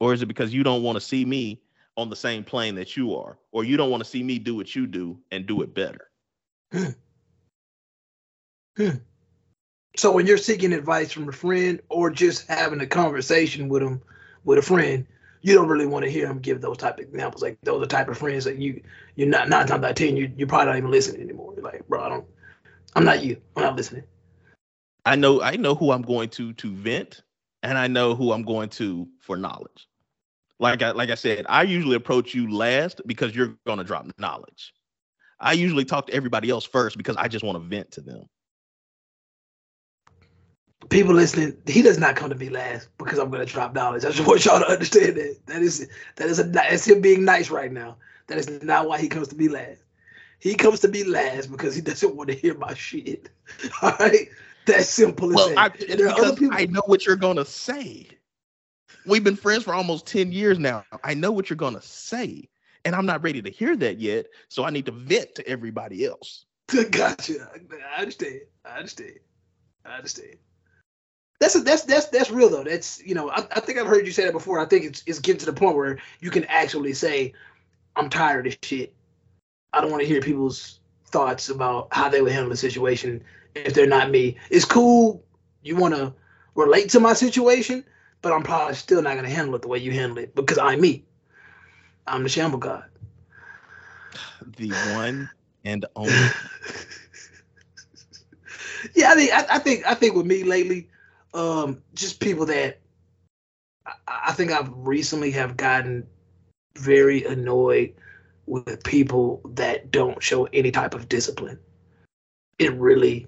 [0.00, 1.62] or is it because you don't want to see me
[1.96, 4.54] on the same plane that you are, or you don't want to see me do
[4.54, 6.10] what you do and do it better?
[8.78, 8.98] Hmm.
[9.96, 14.00] So when you're seeking advice from a friend or just having a conversation with them
[14.44, 15.04] with a friend,
[15.42, 17.42] you don't really want to hear them give those type of examples.
[17.42, 18.80] Like those are the type of friends that you
[19.16, 21.54] you're not nine times out of ten you you probably not even listening anymore.
[21.56, 22.24] You're like, bro, I don't
[22.94, 23.42] I'm not you.
[23.56, 24.04] I'm not listening.
[25.04, 27.22] I know I know who I'm going to to vent,
[27.64, 29.88] and I know who I'm going to for knowledge.
[30.60, 34.06] Like I like I said, I usually approach you last because you're going to drop
[34.18, 34.72] knowledge.
[35.40, 38.28] I usually talk to everybody else first because I just want to vent to them
[40.88, 44.04] people listening, he does not come to me last because I'm gonna drop knowledge.
[44.04, 45.36] I just want y'all to understand that.
[45.46, 47.96] That is that is a that's him being nice right now.
[48.26, 49.82] That is not why he comes to me last.
[50.38, 53.30] He comes to me last because he doesn't want to hear my shit.
[53.82, 54.28] All right,
[54.66, 55.58] that's simple as well, that.
[55.58, 58.08] I, because people- I know what you're gonna say.
[59.06, 60.84] We've been friends for almost ten years now.
[61.02, 62.48] I know what you're gonna say,
[62.84, 64.26] and I'm not ready to hear that yet.
[64.48, 66.44] So I need to vent to everybody else.
[66.90, 67.50] gotcha.
[67.96, 68.40] I understand.
[68.64, 69.18] I understand.
[69.84, 70.36] I understand.
[71.40, 72.64] That's a, that's that's that's real though.
[72.64, 74.58] That's you know I, I think I've heard you say that before.
[74.58, 77.32] I think it's it's getting to the point where you can actually say,
[77.94, 78.92] "I'm tired of this shit.
[79.72, 83.22] I don't want to hear people's thoughts about how they would handle the situation
[83.54, 84.36] if they're not me.
[84.50, 85.24] It's cool.
[85.62, 86.12] You want to
[86.54, 87.84] relate to my situation,
[88.20, 90.80] but I'm probably still not gonna handle it the way you handle it because I'm
[90.80, 91.04] me.
[92.06, 92.84] I'm the shamble god.
[94.56, 95.30] The one
[95.64, 96.12] and only.
[98.94, 100.88] yeah, I think I, I think I think with me lately
[101.34, 102.80] um, just people that
[103.86, 103.92] I,
[104.28, 106.06] I think I've recently have gotten
[106.76, 107.94] very annoyed
[108.46, 111.58] with people that don't show any type of discipline.
[112.58, 113.26] It really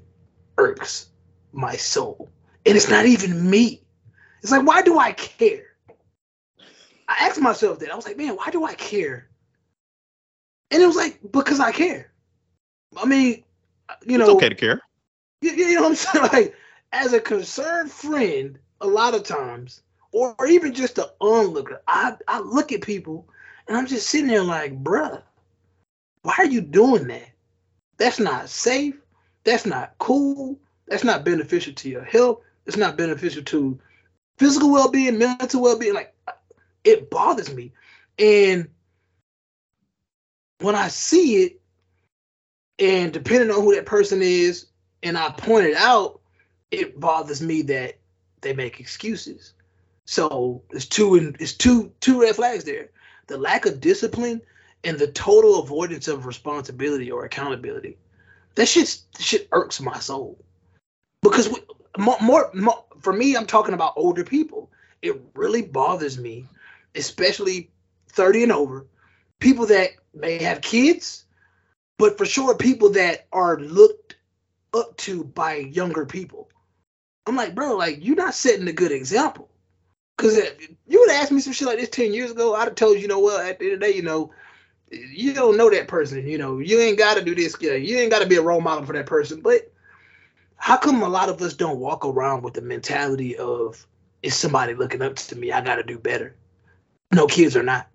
[0.56, 1.08] irks
[1.52, 2.28] my soul.
[2.66, 3.82] And it's not even me.
[4.42, 5.66] It's like, why do I care?
[7.08, 7.90] I asked myself that.
[7.90, 9.28] I was like, man, why do I care?
[10.70, 12.12] And it was like, because I care.
[12.96, 13.42] I mean,
[14.06, 14.24] you know.
[14.24, 14.80] It's okay to care.
[15.42, 16.24] You, you know what I'm saying?
[16.32, 16.54] Like,
[16.92, 22.16] as a concerned friend, a lot of times, or, or even just an onlooker, I,
[22.26, 23.28] I look at people
[23.68, 25.22] and I'm just sitting there like, bruh,
[26.22, 27.30] why are you doing that?
[27.96, 28.96] That's not safe.
[29.44, 30.58] That's not cool.
[30.88, 32.40] That's not beneficial to your health.
[32.66, 33.78] It's not beneficial to
[34.38, 35.94] physical well being, mental well being.
[35.94, 36.14] Like,
[36.84, 37.72] it bothers me.
[38.18, 38.68] And
[40.60, 41.60] when I see it,
[42.78, 44.66] and depending on who that person is,
[45.02, 46.19] and I point it out,
[46.70, 47.98] it bothers me that
[48.40, 49.54] they make excuses.
[50.06, 52.90] So it's two and it's two two red flags there.
[53.26, 54.40] The lack of discipline
[54.84, 57.96] and the total avoidance of responsibility or accountability.
[58.54, 60.38] That shit shit irks my soul.
[61.22, 61.58] Because we,
[61.98, 64.70] more, more, more for me, I'm talking about older people.
[65.02, 66.46] It really bothers me,
[66.94, 67.70] especially
[68.08, 68.86] 30 and over,
[69.38, 71.24] people that may have kids,
[71.98, 74.16] but for sure people that are looked
[74.74, 76.48] up to by younger people.
[77.30, 79.48] I'm like, bro, like you're not setting a good example.
[80.18, 80.36] Cause
[80.88, 83.02] you would ask me some shit like this ten years ago, I'd have told you,
[83.02, 84.32] you know, well, at the end of the day, you know,
[84.90, 86.26] you don't know that person.
[86.26, 87.56] You know, you ain't got to do this.
[87.60, 89.40] You, you ain't got to be a role model for that person.
[89.40, 89.72] But
[90.56, 93.86] how come a lot of us don't walk around with the mentality of,
[94.24, 95.52] is somebody looking up to me?
[95.52, 96.34] I got to do better.
[97.14, 97.86] No, kids are not.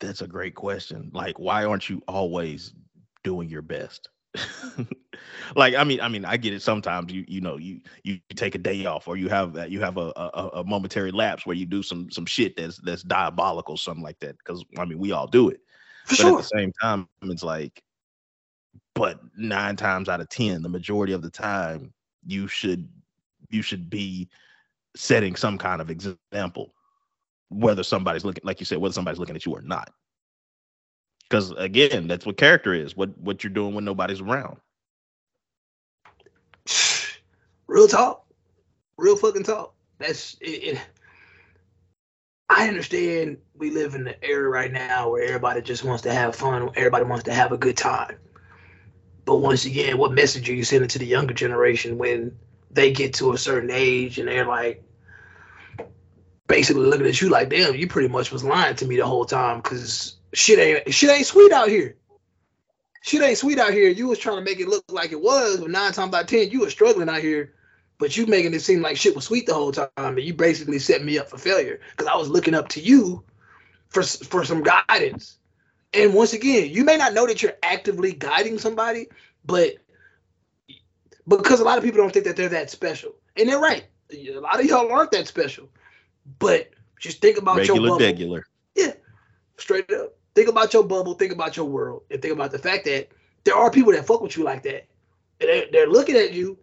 [0.00, 1.10] That's a great question.
[1.14, 2.74] Like, why aren't you always
[3.22, 4.10] doing your best?
[5.56, 6.62] like I mean, I mean, I get it.
[6.62, 9.96] Sometimes you you know you you take a day off or you have you have
[9.96, 14.02] a, a, a momentary lapse where you do some some shit that's that's diabolical, something
[14.02, 14.36] like that.
[14.38, 15.60] Because I mean, we all do it.
[16.06, 16.32] For but sure.
[16.32, 17.82] at the same time, it's like,
[18.94, 21.92] but nine times out of ten, the majority of the time,
[22.26, 22.88] you should
[23.50, 24.28] you should be
[24.96, 26.74] setting some kind of example,
[27.48, 29.90] whether somebody's looking, like you said, whether somebody's looking at you or not
[31.34, 34.56] because again that's what character is what what you're doing when nobody's around.
[37.66, 38.24] Real talk.
[38.96, 39.74] Real fucking talk.
[39.98, 40.80] That's it, it,
[42.50, 46.36] i understand we live in the era right now where everybody just wants to have
[46.36, 48.16] fun everybody wants to have a good time.
[49.24, 52.36] But once again what message are you sending to the younger generation when
[52.70, 54.84] they get to a certain age and they're like
[56.46, 59.24] basically looking at you like damn you pretty much was lying to me the whole
[59.24, 61.96] time because shit ain't shit ain't sweet out here.
[63.02, 63.88] Shit ain't sweet out here.
[63.88, 66.26] You was trying to make it look like it was, but nine times out of
[66.26, 67.54] ten, you were struggling out here
[67.98, 70.78] but you making it seem like shit was sweet the whole time, and you basically
[70.78, 73.24] set me up for failure because I was looking up to you
[73.88, 75.38] for for some guidance.
[75.92, 79.06] And once again, you may not know that you're actively guiding somebody,
[79.44, 79.74] but
[81.28, 83.84] because a lot of people don't think that they're that special, and they're right.
[84.12, 85.68] A lot of y'all aren't that special,
[86.38, 88.42] but just think about Regular, your degular.
[88.74, 88.92] Yeah,
[89.56, 90.14] straight up.
[90.34, 91.14] Think about your bubble.
[91.14, 93.08] Think about your world, and think about the fact that
[93.44, 94.86] there are people that fuck with you like that.
[95.38, 96.58] They're, they're looking at you,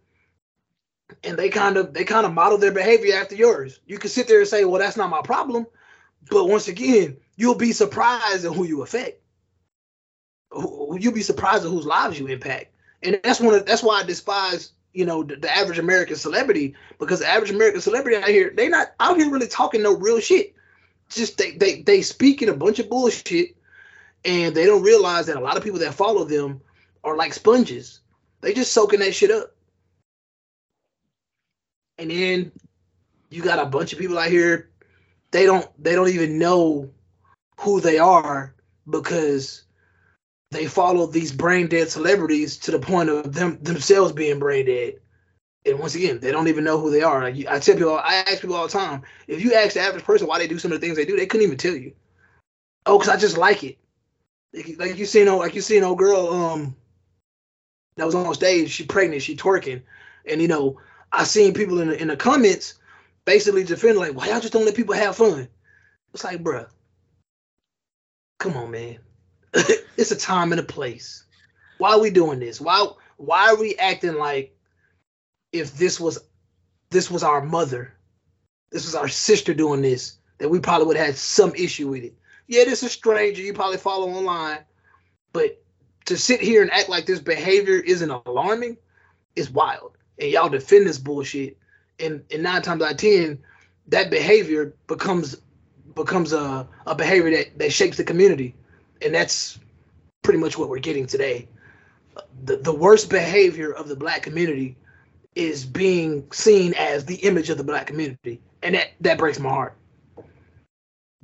[1.24, 3.80] and they kind of they kind of model their behavior after yours.
[3.86, 5.68] You can sit there and say, "Well, that's not my problem,"
[6.30, 9.22] but once again, you'll be surprised at who you affect.
[10.54, 14.04] You'll be surprised at whose lives you impact, and that's one of that's why I
[14.04, 18.52] despise you know the, the average American celebrity because the average American celebrity out here
[18.56, 20.56] they're not out here really talking no real shit.
[21.10, 23.56] Just they they they speaking a bunch of bullshit,
[24.24, 26.62] and they don't realize that a lot of people that follow them
[27.04, 28.00] are like sponges.
[28.42, 29.56] They just soaking that shit up.
[31.98, 32.52] And then
[33.30, 34.70] you got a bunch of people out here,
[35.32, 36.90] they don't they don't even know
[37.58, 38.54] who they are
[38.90, 39.64] because
[40.52, 44.96] they follow these brain dead celebrities to the point of them themselves being brain dead.
[45.66, 47.24] And once again, they don't even know who they are.
[47.24, 50.28] I tell people, I ask people all the time, if you ask the average person
[50.28, 51.94] why they do some of the things they do, they couldn't even tell you.
[52.88, 53.78] Oh, because I just like it.
[54.54, 56.76] Like, you seen, like you seen old girl, um,
[57.96, 58.70] that was on stage.
[58.72, 59.82] She pregnant, she twerking,
[60.26, 60.80] and you know,
[61.12, 62.76] I seen people in the in the comments
[63.26, 65.48] basically defend like, why y'all just don't let people have fun?
[66.14, 66.68] It's like, bruh,
[68.40, 68.98] come on, man.
[69.54, 71.24] it's a time and a place.
[71.78, 72.60] Why are we doing this?
[72.60, 72.88] Why
[73.18, 74.56] why are we acting like
[75.52, 76.20] if this was
[76.90, 77.94] this was our mother,
[78.72, 82.04] this was our sister doing this, that we probably would have had some issue with
[82.04, 82.16] it.
[82.52, 84.60] Yeah, this is stranger you probably follow online,
[85.32, 85.64] but
[86.04, 88.76] to sit here and act like this behavior isn't alarming
[89.38, 89.94] is wild.
[90.20, 91.58] And y'all defend this bullshit.
[91.98, 93.40] And and nine times out of ten,
[93.88, 95.38] that behavior becomes
[95.96, 98.54] becomes a, a behavior that, that shapes the community.
[99.02, 99.58] And that's
[100.22, 101.48] pretty much what we're getting today.
[102.44, 104.76] The the worst behavior of the black community
[105.36, 108.42] is being seen as the image of the black community.
[108.62, 109.78] And that, that breaks my heart.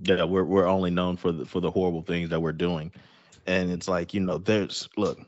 [0.02, 2.92] Yeah, we're we're only known for the for the horrible things that we're doing,
[3.48, 5.20] and it's like you know, there's look,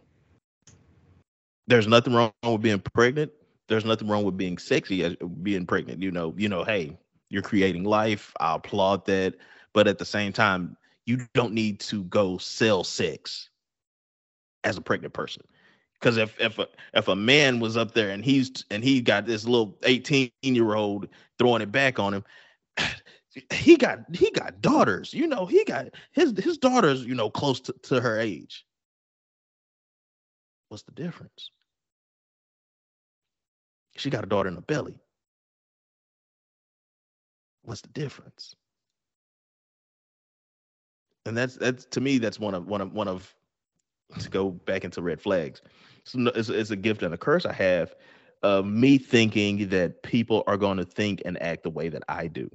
[1.67, 3.32] there's nothing wrong with being pregnant.
[3.67, 6.01] There's nothing wrong with being sexy as being pregnant.
[6.01, 6.97] You know, you know, hey,
[7.29, 8.34] you're creating life.
[8.39, 9.36] I applaud that,
[9.73, 13.49] but at the same time, you don't need to go sell sex
[14.63, 15.43] as a pregnant person.
[15.99, 19.25] Because if if a if a man was up there and he's and he got
[19.25, 22.23] this little 18 year old throwing it back on him,
[23.52, 27.60] he got he got daughters you know he got his his daughters you know close
[27.62, 28.65] to, to her age.
[30.70, 31.52] What's the difference?
[33.98, 35.00] She got a daughter in the belly.
[37.63, 38.56] What's the difference?
[41.26, 43.36] And that's that's to me that's one of one of one of
[44.20, 45.62] to go back into red flags.
[46.15, 47.94] It's, it's a gift and a curse i have
[48.42, 52.26] of me thinking that people are going to think and act the way that i
[52.28, 52.50] do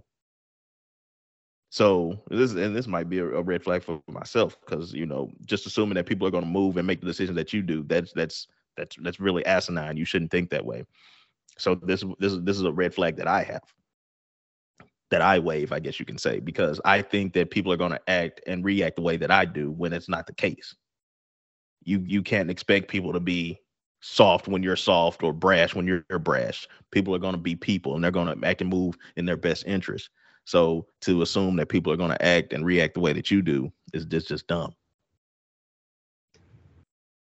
[1.75, 5.29] so this and this might be a, a red flag for myself because you know
[5.45, 7.83] just assuming that people are going to move and make the decisions that you do
[7.83, 9.97] that's that's that's that's really asinine.
[9.97, 10.85] You shouldn't think that way.
[11.59, 13.65] So this this is this is a red flag that I have
[15.11, 17.91] that I wave, I guess you can say, because I think that people are going
[17.91, 20.77] to act and react the way that I do when it's not the case.
[21.83, 23.59] You you can't expect people to be
[24.01, 26.69] soft when you're soft or brash when you're, you're brash.
[26.93, 29.37] People are going to be people and they're going to act and move in their
[29.37, 30.09] best interest.
[30.45, 33.43] So to assume that people are going to act and react the way that you
[33.43, 34.75] do is just just dumb.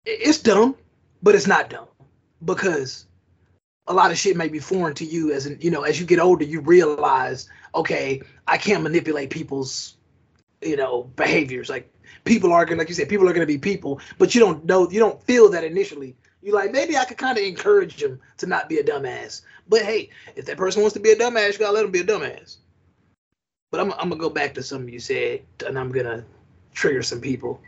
[0.06, 0.76] It's dumb,
[1.22, 1.88] but it's not dumb
[2.44, 3.06] because
[3.88, 6.20] a lot of shit may be foreign to you as you know, as you get
[6.20, 9.98] older, you realize, okay, I can't manipulate people's,
[10.62, 11.70] you know, behaviors.
[11.70, 14.66] Like people are gonna, like you said, people are gonna be people, but you don't
[14.66, 16.16] know, you don't feel that initially.
[16.42, 19.42] You like maybe I could kind of encourage them to not be a dumbass.
[19.68, 22.00] But hey, if that person wants to be a dumbass, you gotta let them be
[22.00, 22.58] a dumbass.
[23.72, 26.26] But I'm, I'm gonna go back to something you said, and I'm gonna
[26.74, 27.62] trigger some people.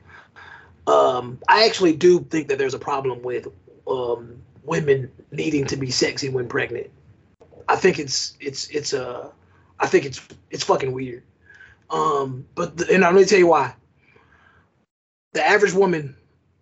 [0.86, 3.48] Um, I actually do think that there's a problem with
[3.88, 6.92] um, women needing to be sexy when pregnant.
[7.68, 9.32] I think it's it's it's uh
[9.80, 11.24] I think it's it's fucking weird.
[11.90, 13.76] Um, but the, and I'm gonna tell you why.
[15.34, 16.16] The average woman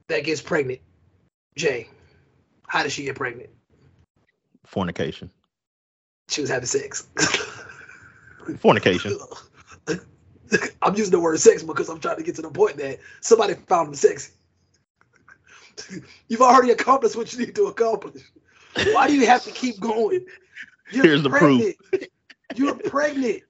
[0.08, 0.80] that gets pregnant,
[1.58, 1.90] Jay,
[2.68, 3.50] how does she get pregnant?
[4.66, 5.32] Fornication.
[6.30, 7.08] She was having sex.
[8.60, 9.18] Fornication.
[10.82, 13.54] I'm using the word sex because I'm trying to get to the point that somebody
[13.54, 14.34] found them sexy.
[16.28, 18.24] You've already accomplished what you need to accomplish.
[18.92, 20.26] Why do you have to keep going?
[20.92, 21.76] You're Here's the proof.
[21.90, 22.12] pregnant.
[22.56, 23.44] You're pregnant.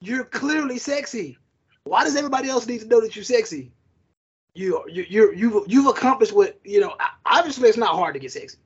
[0.00, 1.38] You're clearly sexy.
[1.84, 3.72] Why does everybody else need to know that you're sexy?
[4.54, 6.96] You you you you've you've accomplished what you know.
[7.24, 8.58] Obviously, it's not hard to get sexy.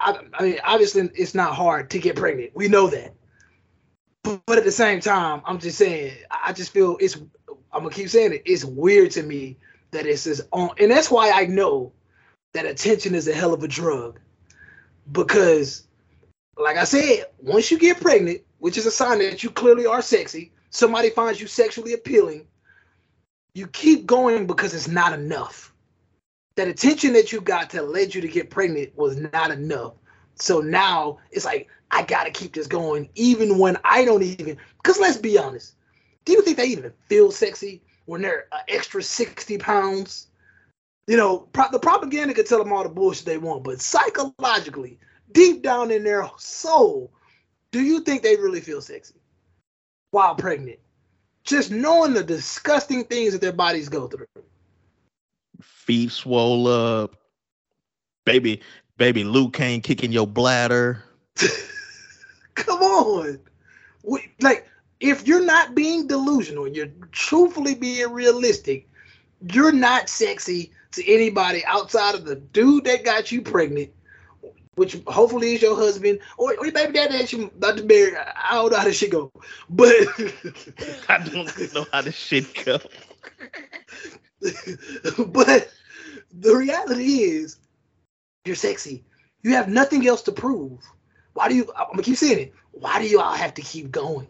[0.00, 2.50] I, I mean, obviously, it's not hard to get pregnant.
[2.54, 3.14] We know that.
[4.22, 6.16] But, but at the same time, I'm just saying.
[6.30, 7.16] I just feel it's.
[7.72, 8.42] I'm gonna keep saying it.
[8.44, 9.56] It's weird to me
[9.90, 11.92] that it's this on, and that's why I know
[12.52, 14.20] that attention is a hell of a drug.
[15.10, 15.86] Because,
[16.56, 20.02] like I said, once you get pregnant, which is a sign that you clearly are
[20.02, 22.46] sexy, somebody finds you sexually appealing,
[23.54, 25.74] you keep going because it's not enough.
[26.56, 29.94] That attention that you got that led you to get pregnant was not enough.
[30.34, 34.56] So now it's like, I gotta keep this going, even when I don't even.
[34.82, 35.74] Because let's be honest,
[36.24, 40.28] do you think they even feel sexy when they're an extra 60 pounds?
[41.06, 44.98] You know, pro- the propaganda could tell them all the bullshit they want, but psychologically,
[45.32, 47.12] deep down in their soul,
[47.72, 49.20] do you think they really feel sexy
[50.12, 50.78] while pregnant?
[51.44, 54.26] Just knowing the disgusting things that their bodies go through.
[55.60, 57.16] Feet swole up.
[58.24, 58.62] Baby,
[58.96, 61.02] baby Luke Kane kicking your bladder.
[62.54, 63.38] Come on.
[64.02, 64.68] We, like,
[65.00, 68.88] if you're not being delusional, you're truthfully being realistic,
[69.52, 73.90] you're not sexy to anybody outside of the dude that got you pregnant,
[74.74, 78.16] which hopefully is your husband, or, or your baby daddy that you about to marry.
[78.16, 79.32] I don't know how this shit go.
[79.68, 79.92] But
[81.08, 82.78] I don't know how this shit go.
[85.26, 85.70] but
[86.32, 87.56] the reality is
[88.44, 89.04] you're sexy.
[89.42, 90.80] You have nothing else to prove.
[91.34, 92.54] Why do you I'm gonna keep saying it?
[92.72, 94.26] Why do you all have to keep going?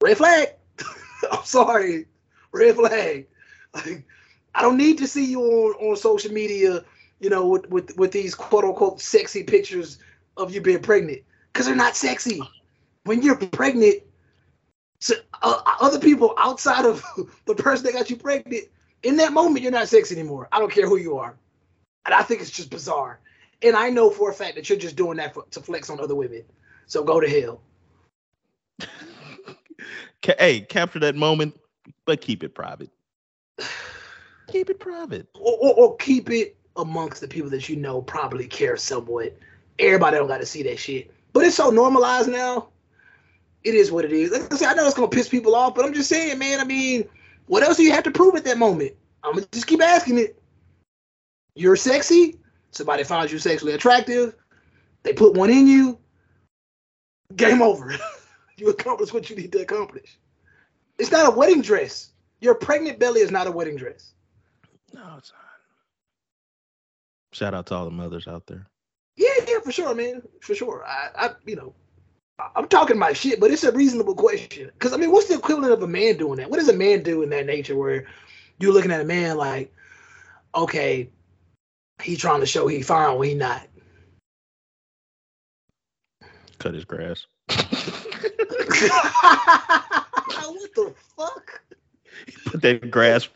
[0.00, 0.48] Red flag.
[1.32, 2.06] I'm sorry.
[2.52, 3.26] Red flag.
[3.74, 4.04] Like,
[4.54, 6.84] I don't need to see you on, on social media,
[7.20, 9.98] you know, with, with with these quote unquote sexy pictures
[10.36, 11.22] of you being pregnant.
[11.52, 12.40] Because they're not sexy.
[13.04, 14.02] When you're pregnant,
[15.00, 17.04] so, uh, other people outside of
[17.46, 18.64] the person that got you pregnant,
[19.02, 20.48] in that moment, you're not sexy anymore.
[20.52, 21.36] I don't care who you are.
[22.04, 23.20] And I think it's just bizarre.
[23.62, 26.00] And I know for a fact that you're just doing that for, to flex on
[26.00, 26.44] other women.
[26.86, 27.60] So go to hell.
[30.38, 31.58] Hey, capture that moment,
[32.04, 32.90] but keep it private.
[34.48, 35.28] Keep it private.
[35.34, 39.38] Or, or, or keep it amongst the people that you know probably care somewhat.
[39.78, 41.12] Everybody don't got to see that shit.
[41.32, 42.68] But it's so normalized now.
[43.64, 44.30] It is what it is.
[44.30, 46.60] Like I said, I know it's gonna piss people off, but I'm just saying, man.
[46.60, 47.06] I mean,
[47.46, 48.92] what else do you have to prove at that moment?
[49.22, 50.40] I'm gonna just keep asking it.
[51.54, 52.38] You're sexy.
[52.70, 54.34] Somebody finds you sexually attractive.
[55.02, 55.98] They put one in you.
[57.34, 57.94] Game over.
[58.56, 60.18] you accomplish what you need to accomplish.
[60.98, 62.10] It's not a wedding dress.
[62.40, 64.12] Your pregnant belly is not a wedding dress.
[64.92, 65.40] No, it's not.
[67.32, 68.66] Shout out to all the mothers out there.
[69.16, 70.84] Yeah, yeah, for sure, man, for sure.
[70.86, 71.74] I, I you know,
[72.38, 74.70] I- I'm talking my shit, but it's a reasonable question.
[74.72, 76.50] Because I mean, what's the equivalent of a man doing that?
[76.50, 78.06] What does a man do in that nature where
[78.58, 79.72] you're looking at a man like,
[80.54, 81.10] okay,
[82.02, 83.66] he trying to show he fine when he not.
[86.58, 87.26] Cut his grass.
[87.48, 87.58] what
[90.74, 91.62] the fuck?
[92.46, 93.28] Put that grass.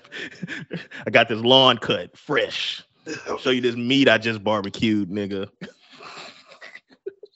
[1.07, 2.83] I got this lawn cut, fresh.
[3.41, 5.49] Show you this meat I just barbecued, nigga.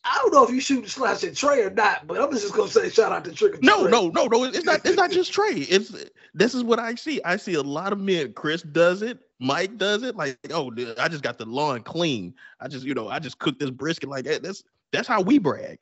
[0.08, 2.70] I don't know if you shoot slash at Trey or not, but I'm just gonna
[2.70, 3.90] say shout out to Trick No, Trey.
[3.90, 4.44] no, no, no.
[4.44, 4.80] It's not.
[4.84, 5.52] It's not just Trey.
[5.54, 5.92] It's
[6.32, 7.20] this is what I see.
[7.24, 8.32] I see a lot of men.
[8.32, 9.18] Chris does it.
[9.40, 10.14] Mike does it.
[10.14, 12.34] Like, oh, dude, I just got the lawn clean.
[12.60, 14.08] I just, you know, I just cooked this brisket.
[14.08, 14.42] Like that.
[14.44, 15.80] That's that's how we brag.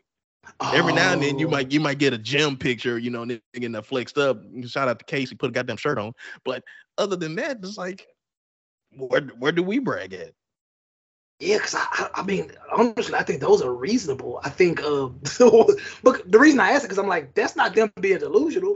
[0.72, 1.50] Every now and then you Oh.
[1.50, 3.22] might you might get a gym picture, you know,
[3.54, 4.40] in the flexed up.
[4.66, 6.12] Shout out to Casey, put a goddamn shirt on.
[6.44, 6.64] But
[6.98, 8.06] other than that, it's like,
[8.96, 10.32] where where do we brag at?
[11.40, 14.40] Yeah, because I, I, I mean, honestly, I think those are reasonable.
[14.44, 15.20] I think, um,
[16.02, 18.70] but the reason I asked it because I'm like, that's not them being delusional.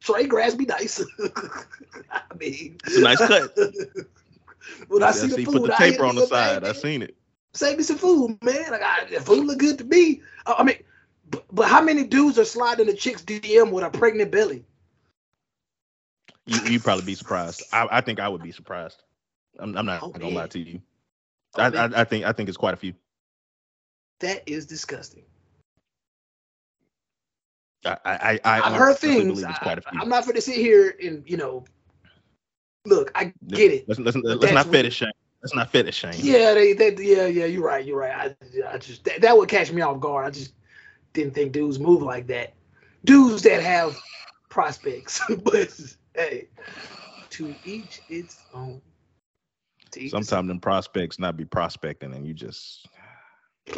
[0.00, 1.02] Trey grass be nice.
[2.10, 3.50] I mean, It's a nice cut.
[4.88, 6.64] when I Yeah, see the see, food, put the I taper on the side.
[6.64, 7.16] I seen it.
[7.54, 8.60] Save me some food, man.
[8.60, 10.22] Like, I, the food look good to me.
[10.46, 10.76] I, I mean,
[11.30, 14.64] but, but how many dudes are sliding the chick's DM with a pregnant belly?
[16.46, 17.62] You you probably be surprised.
[17.72, 19.02] I, I think I would be surprised.
[19.58, 20.34] I'm, I'm not Oh, gonna man.
[20.34, 20.80] lie to you.
[21.58, 22.94] I, I I think I think it's quite a few.
[24.20, 25.24] that is disgusting.
[27.84, 29.42] I I, I I've heard things.
[29.44, 30.00] I, quite a few.
[30.00, 31.64] am not going to sit here and you know.
[32.84, 33.88] Look, I get it.
[33.88, 35.10] Let's let's, let's not fetish shame.
[35.42, 36.14] Let's not fetish shame.
[36.16, 37.46] Yeah, they, they, yeah, yeah.
[37.46, 37.84] You're right.
[37.84, 38.12] You're right.
[38.12, 40.26] I, I just that, that would catch me off guard.
[40.26, 40.52] I just
[41.12, 42.54] didn't think dudes move like that.
[43.04, 43.96] Dudes that have
[44.48, 45.78] prospects, but
[46.14, 46.48] hey,
[47.30, 48.80] to each its own.
[50.08, 52.86] Sometimes them prospects not be prospecting, and you just.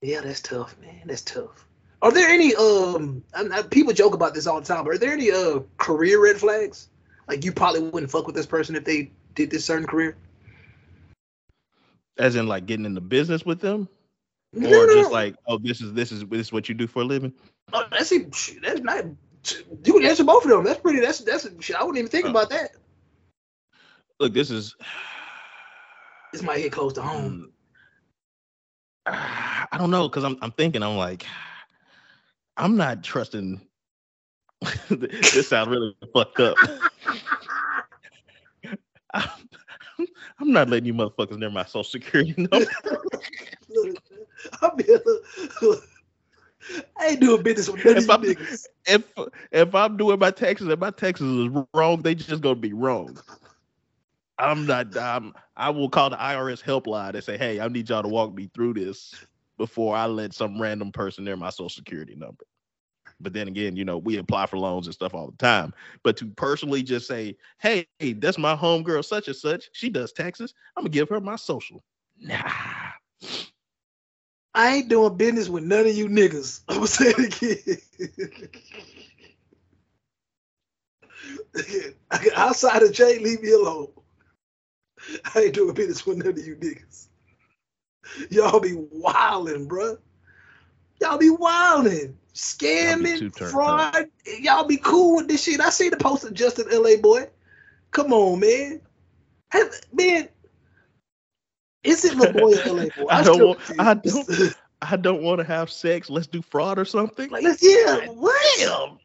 [0.00, 1.02] Yeah, that's tough, man.
[1.06, 1.66] That's tough.
[2.02, 3.24] Are there any um?
[3.70, 4.84] People joke about this all the time.
[4.84, 6.88] But Are there any uh career red flags?
[7.26, 10.16] Like you probably wouldn't fuck with this person if they did this certain career.
[12.16, 13.88] As in, like getting into business with them,
[14.52, 15.14] No, or no, just no.
[15.14, 17.32] like, oh, this is this is this is what you do for a living.
[17.72, 18.32] Oh, that's it.
[18.62, 19.04] That's not.
[19.84, 20.62] You can answer both of them.
[20.64, 21.00] That's pretty.
[21.00, 21.44] That's that's.
[21.46, 22.30] I wouldn't even think Oh.
[22.30, 22.70] about that.
[24.20, 24.74] Look, this is.
[26.30, 27.52] This might hit close to home.
[29.08, 29.14] mm,
[29.72, 31.24] I don't know because I'm I'm thinking I'm like
[32.58, 33.62] I'm not trusting.
[34.90, 36.58] this sounds really fucked up.
[39.14, 39.30] I'm,
[40.38, 42.66] I'm not letting you motherfuckers near my social security number.
[43.70, 43.96] Look,
[44.60, 44.98] I mean,
[45.62, 45.82] look,
[46.98, 48.66] I ain't doing business with If I'm- niggas.
[48.86, 49.02] if
[49.50, 53.18] if I'm doing my taxes and my taxes is wrong, they just gonna be wrong.
[54.38, 54.96] I'm not.
[54.96, 58.34] I'm, I will call the IRS helpline and say, "Hey, I need y'all to walk
[58.34, 59.14] me through this
[59.58, 62.44] before I let some random person near my social security number."
[63.20, 65.74] But then again, you know, we apply for loans and stuff all the time.
[66.04, 69.70] But to personally just say, "Hey, that's my homegirl, such and such.
[69.72, 70.54] She does taxes.
[70.76, 71.82] I'm gonna give her my social."
[72.20, 72.42] Nah.
[74.54, 76.62] I ain't doing business with none of you niggas.
[76.68, 77.78] I'm gonna say it
[81.54, 81.92] again.
[82.36, 83.88] Outside of Jay, leave me alone.
[85.34, 87.06] I ain't doing business with none of you niggas.
[88.30, 89.98] Y'all be wildin', bruh.
[91.00, 94.08] Y'all be wildin', scamming, fraud.
[94.40, 95.60] Y'all be cool with this shit.
[95.60, 97.28] I see the post of Justin LA boy.
[97.90, 98.80] Come on, man.
[99.92, 100.28] Man,
[101.84, 103.06] is it my boy LA boy?
[103.10, 104.56] I don't still want- I confused.
[104.80, 106.08] I don't want to have sex.
[106.08, 107.30] Let's do fraud or something.
[107.30, 108.06] Like, let's yeah.
[108.06, 108.40] What?
[108.58, 108.98] Damn.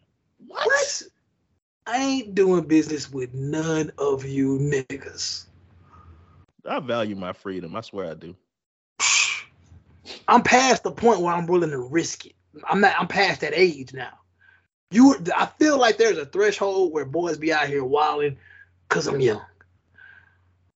[0.47, 0.65] What?
[0.67, 1.03] What?
[1.87, 5.45] I ain't doing business with none of you niggas.
[6.65, 7.75] I value my freedom.
[7.75, 8.35] I swear I do.
[10.27, 12.35] I'm past the point where I'm willing to risk it.
[12.69, 12.95] I'm not.
[12.99, 14.19] I'm past that age now.
[14.91, 18.37] You, I feel like there's a threshold where boys be out here wilding
[18.87, 19.41] because I'm young.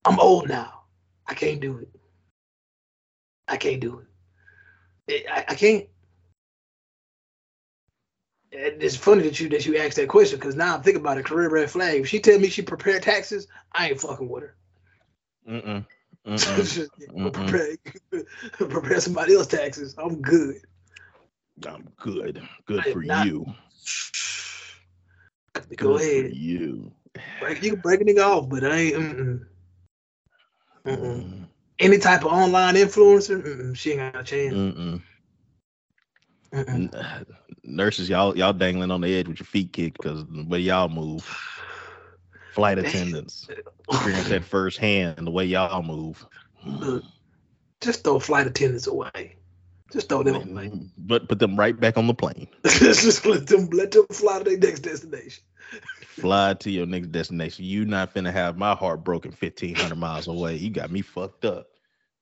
[0.06, 0.82] I'm old now.
[1.28, 1.90] I can't do it.
[3.48, 4.04] I can't do
[5.08, 5.26] it.
[5.30, 5.88] I, I can't.
[8.52, 11.24] It's funny that you that you asked that question because now I'm thinking about a
[11.24, 12.02] career red flag.
[12.02, 14.56] If she tell me she prepared taxes, I ain't fucking with her.
[15.48, 15.86] Mm-mm.
[16.26, 16.89] Mm-mm.
[17.10, 17.32] Mm-mm.
[17.32, 18.26] prepare,
[18.70, 19.95] prepare somebody else's taxes.
[19.98, 20.58] I'm good.
[21.68, 22.41] I'm good.
[22.66, 23.45] Good I for you.
[25.76, 26.34] Go ahead.
[26.36, 26.91] you.
[27.41, 28.95] Break, you can break a nigga off, but I ain't.
[28.95, 29.45] Mm-mm.
[30.86, 31.48] Mm-mm.
[31.80, 34.54] Any type of online influencer, mm-mm, she ain't got a chance.
[34.54, 35.02] Mm-mm.
[36.54, 37.26] Mm-mm.
[37.64, 40.89] Nurses, y'all y'all dangling on the edge with your feet kicked because the way y'all
[40.89, 41.26] move.
[42.58, 43.47] Flight attendants,
[43.88, 46.26] experience that firsthand the way y'all move.
[46.66, 47.03] Look,
[47.82, 49.36] Just throw flight attendants away.
[49.93, 50.58] Just throw them mm-hmm.
[50.58, 50.72] away.
[50.97, 52.47] But put them right back on the plane.
[52.66, 55.43] Just let them let them fly to their next destination.
[56.01, 57.64] Fly to your next destination.
[57.64, 60.55] You not finna have my heart broken 1500 miles away.
[60.55, 61.68] You got me fucked up.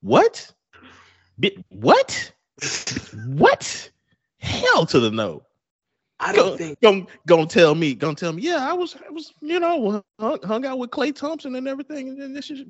[0.02, 0.52] What?
[1.40, 2.34] Bit what?
[3.28, 3.90] What?
[4.40, 5.45] Hell to the no.
[6.26, 9.12] I don't Go, think gonna, gonna tell me, gonna tell me, yeah, I was, I
[9.12, 12.66] was, you know, hung, hung out with Klay Thompson and everything, and then this is,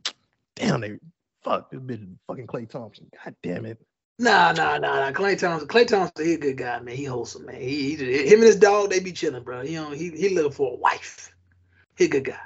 [0.58, 1.00] damn, they,
[1.42, 3.08] fuck this bitch, fucking Klay Thompson.
[3.24, 3.80] God damn it.
[4.20, 5.12] Nah, nah, nah, nah.
[5.12, 6.98] Klay Thompson, Klay Thompson, he a good guy, man.
[6.98, 7.62] He wholesome, man.
[7.62, 9.62] He, he him and his dog, they be chilling, bro.
[9.62, 11.34] You know, he he looking for a wife.
[11.98, 12.40] He a good guy.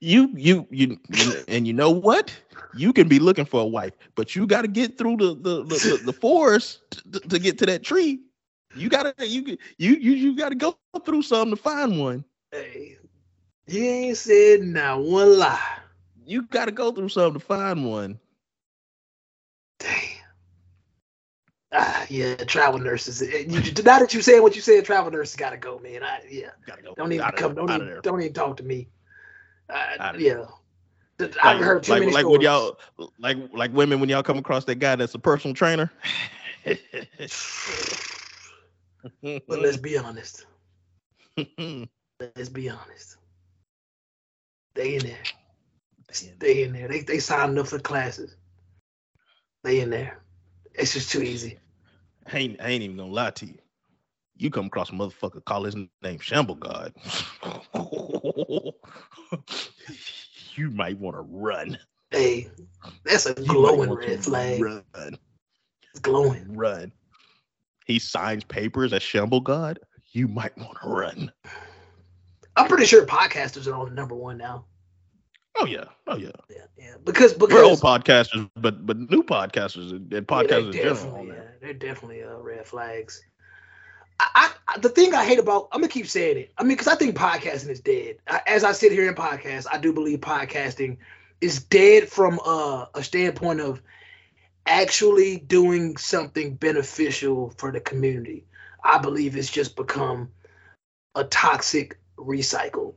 [0.00, 0.98] You, you, you,
[1.48, 2.32] and you know what?
[2.76, 5.64] You can be looking for a wife, but you got to get through the the
[5.64, 6.80] the, the, the forest
[7.12, 8.20] to, to get to that tree.
[8.76, 12.24] You gotta, you, you, you, you gotta go through something to find one.
[12.50, 12.98] Hey,
[13.66, 15.78] you ain't said not one lie.
[16.26, 18.18] You gotta go through something to find one.
[19.78, 19.90] Damn.
[21.72, 23.20] Ah, yeah, travel nurses.
[23.22, 26.02] Eh, You, now that you said what you said, travel nurses gotta go, man.
[26.04, 26.94] I, yeah, Gotta go.
[26.96, 27.54] don't even come.
[27.54, 28.88] there, Don't even, don't even talk to me.
[29.68, 30.44] Uh, yeah,
[31.42, 32.76] I've heard too like, many like when stories.
[32.98, 35.90] y'all like like women when y'all come across that guy that's a personal trainer.
[39.48, 40.46] But let's be honest.
[42.20, 43.16] Let's be honest.
[44.74, 45.22] They in there.
[46.38, 46.88] They in there.
[46.88, 48.36] They they signed up for classes.
[49.64, 50.22] They in there.
[50.74, 51.58] It's just too easy.
[52.32, 53.58] I ain't, I ain't even gonna lie to you.
[54.36, 56.92] You come across a motherfucker, call his name Shamble God.
[60.56, 61.78] you might want to run.
[62.10, 62.48] Hey,
[63.04, 64.60] that's a glowing red flag.
[64.62, 64.84] Run,
[65.92, 66.52] It's glowing.
[66.54, 66.92] run.
[67.84, 69.80] He signs papers as Shamble God.
[70.12, 71.32] You might want to run.
[72.56, 74.66] I'm pretty sure podcasters are on number one now.
[75.56, 76.30] Oh yeah, oh yeah.
[76.50, 76.94] Yeah, yeah.
[77.04, 80.82] Because We're because old podcasters, but but new podcasters and and Yeah, podcasters in they're
[80.82, 81.22] general.
[81.22, 83.22] yeah, they're definitely uh, red flags.
[84.20, 86.52] I, I, I- the thing I hate about, I'm gonna keep saying it.
[86.58, 88.16] I mean, because I think podcasting is dead.
[88.28, 90.98] I, as I sit here in podcast, I do believe podcasting
[91.40, 93.82] is dead from uh, a standpoint of
[94.66, 98.44] actually doing something beneficial for the community.
[98.82, 100.30] I believe it's just become
[101.14, 102.94] a toxic recycle.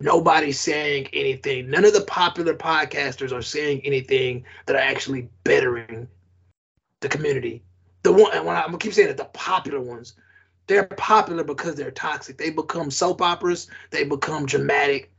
[0.00, 1.70] Nobody's saying anything.
[1.70, 6.08] None of the popular podcasters are saying anything that are actually bettering
[7.00, 7.62] the community.
[8.02, 10.14] The one, I'm gonna keep saying it, the popular ones,
[10.66, 12.38] they're popular because they're toxic.
[12.38, 13.68] They become soap operas.
[13.90, 15.12] They become dramatic,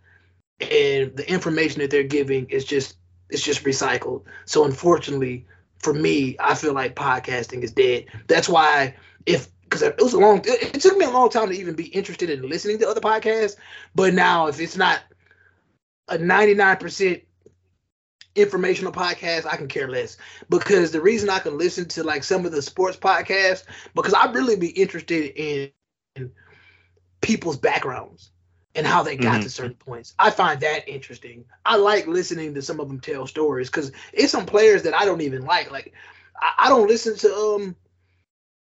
[0.60, 2.98] and the information that they're giving is just
[3.30, 4.24] it's just recycled.
[4.46, 5.46] So unfortunately,
[5.80, 8.06] for me, I feel like podcasting is dead.
[8.28, 11.50] That's why if because it was a long, it, it took me a long time
[11.50, 13.58] to even be interested in listening to other podcasts.
[13.96, 15.02] But now, if it's not
[16.08, 17.22] a 99%
[18.36, 20.18] informational podcast, I can care less
[20.50, 23.64] because the reason I can listen to like some of the sports podcasts
[23.94, 25.72] because I really be interested in,
[26.16, 26.32] in
[27.22, 28.32] people's backgrounds
[28.78, 29.44] and how they got Mhm.
[29.44, 30.14] to certain points.
[30.18, 31.46] I find that interesting.
[31.66, 35.04] I like listening to some of them tell stories because it's some players that I
[35.06, 35.72] don't even like.
[35.72, 35.94] Like
[36.40, 37.76] I, I don't listen to um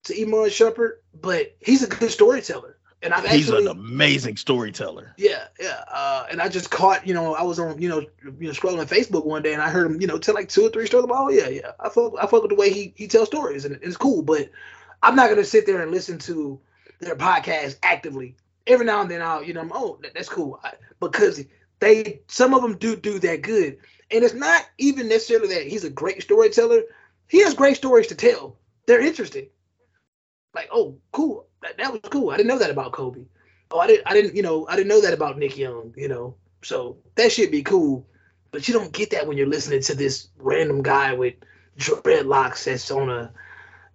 [0.04, 2.76] to Iman Shumpert, but he's a good storyteller.
[3.02, 5.14] And I've He's actually an amazing storyteller.
[5.16, 5.84] yeah, yeah.
[5.90, 8.84] Uh, and I just caught, you know, I was on, you know, you know, scrolling
[8.86, 11.04] Facebook one day, and I heard him, you know, tell like two or three stories.
[11.04, 11.72] About, oh yeah, yeah.
[11.80, 14.20] I fuck, I fuck with the way he he tells stories, and it's cool.
[14.20, 14.50] But
[15.02, 16.60] I'm not gonna sit there and listen to
[16.98, 18.36] their podcast actively.
[18.66, 21.44] Every now and then, I'll, you know, I'm, oh, that, that's cool, I, because
[21.78, 23.78] they some of them do do that good,
[24.10, 26.82] and it's not even necessarily that he's a great storyteller.
[27.28, 28.56] He has great stories to tell.
[28.86, 29.48] They're interesting.
[30.54, 31.46] Like, oh, cool.
[31.62, 32.30] That, that was cool.
[32.30, 33.24] I didn't know that about Kobe
[33.70, 36.08] oh, I didn't, I didn't, you know, I didn't know that about Nick Young, you
[36.08, 36.34] know.
[36.62, 38.06] So that should be cool,
[38.50, 41.34] but you don't get that when you're listening to this random guy with
[41.78, 43.32] dreadlocks that's on a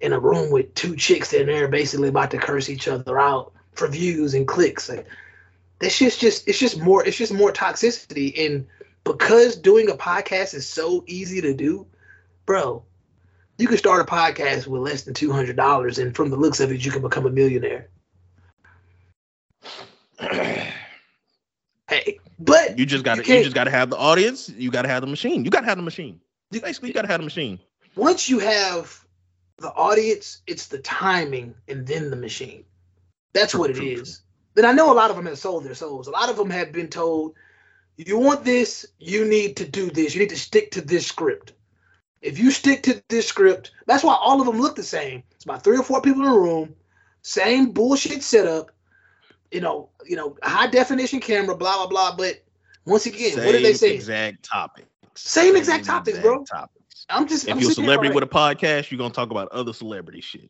[0.01, 3.53] in a room with two chicks in there basically about to curse each other out
[3.75, 4.89] for views and clicks.
[4.89, 5.05] Like
[5.79, 8.67] that shit's just it's just more it's just more toxicity and
[9.03, 11.85] because doing a podcast is so easy to do,
[12.45, 12.83] bro.
[13.57, 16.59] You can start a podcast with less than two hundred dollars, and from the looks
[16.59, 17.89] of it, you can become a millionaire.
[21.87, 24.49] Hey, but You just got to You you just got to have the audience.
[24.49, 25.45] You got to have the machine.
[25.45, 26.19] You got to have the machine.
[26.51, 27.59] You- Basically, you got to have the machine.
[27.95, 29.05] once you have
[29.57, 32.65] the audience, it's the timing and then the machine.
[33.35, 34.21] That's True, what it true, is.
[34.55, 36.07] Then I know a lot of them have sold their souls.
[36.07, 37.35] A lot of them have been told,
[37.97, 40.15] you want this, you need to do this.
[40.15, 41.51] You need to stick to this script.
[42.21, 45.21] If you stick to this script, that's why all of them look the same.
[45.31, 46.73] It's about three or four people in a room,
[47.21, 48.71] same bullshit setup,
[49.51, 52.15] you know, you know, high definition camera, blah blah blah.
[52.15, 52.41] But
[52.85, 53.89] once again, what did they say?
[53.89, 53.95] Same?
[53.97, 54.87] Exact topics.
[55.15, 56.43] Same exact topics, bro.
[56.45, 57.05] Topics.
[57.09, 59.49] I'm just If I'm you're a celebrity like- with a podcast, you're gonna talk about
[59.49, 60.49] other celebrity shit.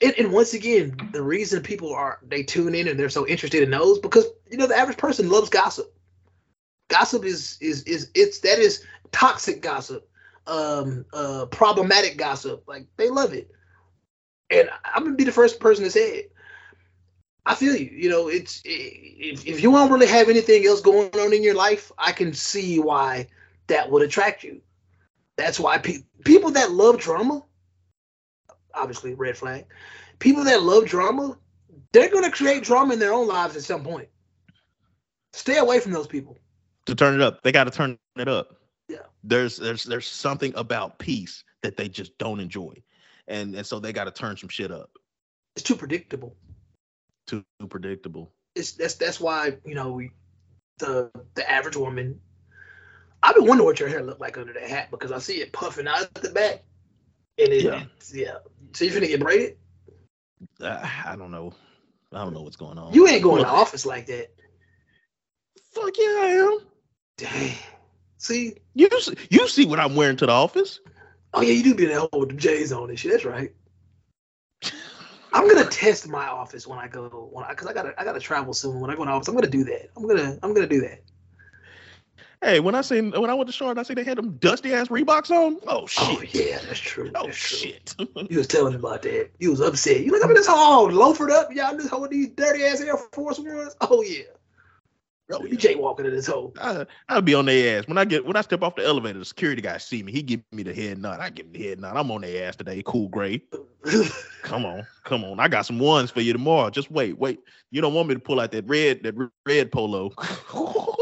[0.00, 3.62] And, and once again, the reason people are they tune in and they're so interested
[3.62, 5.92] in those because you know the average person loves gossip.
[6.88, 10.08] Gossip is is is it's that is toxic gossip,
[10.46, 12.64] um, uh, problematic gossip.
[12.66, 13.50] Like they love it,
[14.50, 16.32] and I'm gonna be the first person to say it.
[17.44, 17.90] I feel you.
[17.90, 21.54] You know, it's if, if you don't really have anything else going on in your
[21.54, 23.28] life, I can see why
[23.66, 24.60] that would attract you.
[25.36, 27.42] That's why pe- people that love drama,
[28.74, 29.66] obviously red flag.
[30.18, 31.36] People that love drama,
[31.92, 34.08] they're gonna create drama in their own lives at some point.
[35.32, 36.38] Stay away from those people.
[36.86, 38.56] To turn it up, they got to turn it up.
[38.88, 38.98] Yeah.
[39.22, 42.82] There's there's there's something about peace that they just don't enjoy,
[43.26, 44.90] and and so they got to turn some shit up.
[45.54, 46.34] It's too predictable.
[47.26, 48.32] Too predictable.
[48.54, 50.10] It's that's that's why you know we,
[50.78, 52.20] the the average woman.
[53.22, 55.52] I've been wondering what your hair looked like under that hat because I see it
[55.52, 56.62] puffing out at the back,
[57.38, 57.84] and it, Yeah.
[57.96, 58.38] it's yeah.
[58.72, 59.56] So you finna get braided?
[60.60, 61.52] Uh, I don't know.
[62.12, 62.94] I don't know what's going on.
[62.94, 64.32] You ain't going to office like that.
[65.72, 66.58] Fuck yeah, I am.
[67.16, 67.54] Dang.
[68.16, 70.80] See, You s- you see what I'm wearing to the office?
[71.34, 73.12] oh yeah, you do be in that hole with the J's on and shit.
[73.12, 73.52] That's right.
[75.32, 78.18] I'm gonna test my office when I go when I because I gotta I gotta
[78.20, 78.80] travel soon.
[78.80, 79.90] When I go to office, I'm gonna do that.
[79.96, 81.02] I'm gonna I'm gonna do that.
[82.40, 84.72] Hey, when I seen when I went to Charlotte, I see they had them dusty
[84.72, 85.58] ass Reeboks on.
[85.66, 86.04] Oh shit.
[86.08, 87.10] Oh yeah, that's true.
[87.16, 87.58] Oh That's true.
[87.58, 87.94] shit.
[88.30, 89.30] You was telling him about that.
[89.40, 90.02] You was upset.
[90.02, 91.52] You look up in this hall, loafered up.
[91.52, 93.74] Y'all just holding these dirty ass Air Force Ones.
[93.80, 94.22] Oh yeah.
[95.30, 95.74] Oh, You yeah.
[95.74, 96.54] jaywalking in this hole.
[96.60, 99.18] I, I'll be on their ass when I get when I step off the elevator.
[99.18, 100.12] The security guy see me.
[100.12, 101.20] He give me the head nod.
[101.20, 101.96] I give him the head nod.
[101.96, 102.82] I'm on their ass today.
[102.86, 103.52] Cool, great.
[104.42, 105.40] Come on, come on.
[105.40, 106.70] I got some ones for you tomorrow.
[106.70, 107.40] Just wait, wait.
[107.70, 109.14] You don't want me to pull out that red that
[109.44, 110.12] red polo.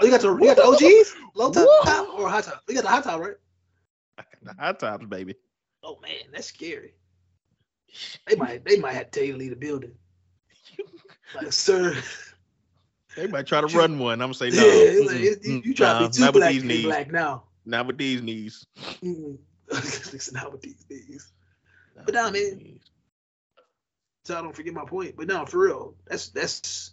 [0.00, 2.62] Oh, you got the you got the OGs, low top, top or high top.
[2.68, 3.36] You got the high top, right?
[4.42, 5.34] The high tops, baby.
[5.82, 6.94] Oh man, that's scary.
[8.26, 9.96] They might they might have to tell you to leave the building.
[11.34, 11.94] Like, sir,
[13.16, 14.14] They might try to run one.
[14.20, 14.94] I'm gonna say no.
[14.96, 16.62] it's like, mm-mm, you, mm, you try nah, to be too not with black these
[16.62, 16.78] to be knees.
[16.78, 17.44] black now.
[17.64, 18.66] Not with these knees.
[19.02, 19.38] Mm.
[19.70, 21.32] It's not with these knees.
[21.94, 22.58] Not But nah, man.
[22.58, 22.90] knees.
[24.24, 25.16] So I don't forget my point.
[25.16, 26.92] But no, for real, that's that's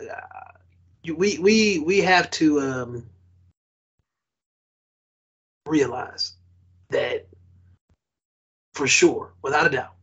[0.00, 0.63] uh, you,
[1.12, 3.06] we we we have to um
[5.66, 6.34] realize
[6.90, 7.26] that
[8.74, 9.94] for sure, without a doubt,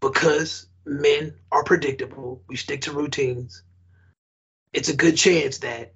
[0.00, 3.62] because men are predictable, we stick to routines.
[4.72, 5.94] It's a good chance that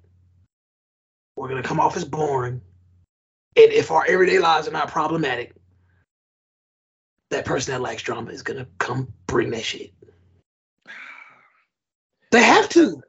[1.35, 2.61] we're gonna come off as boring,
[3.55, 5.53] and if our everyday lives are not problematic,
[7.29, 9.93] that person that likes drama is gonna come bring that shit.
[12.31, 13.01] They have to.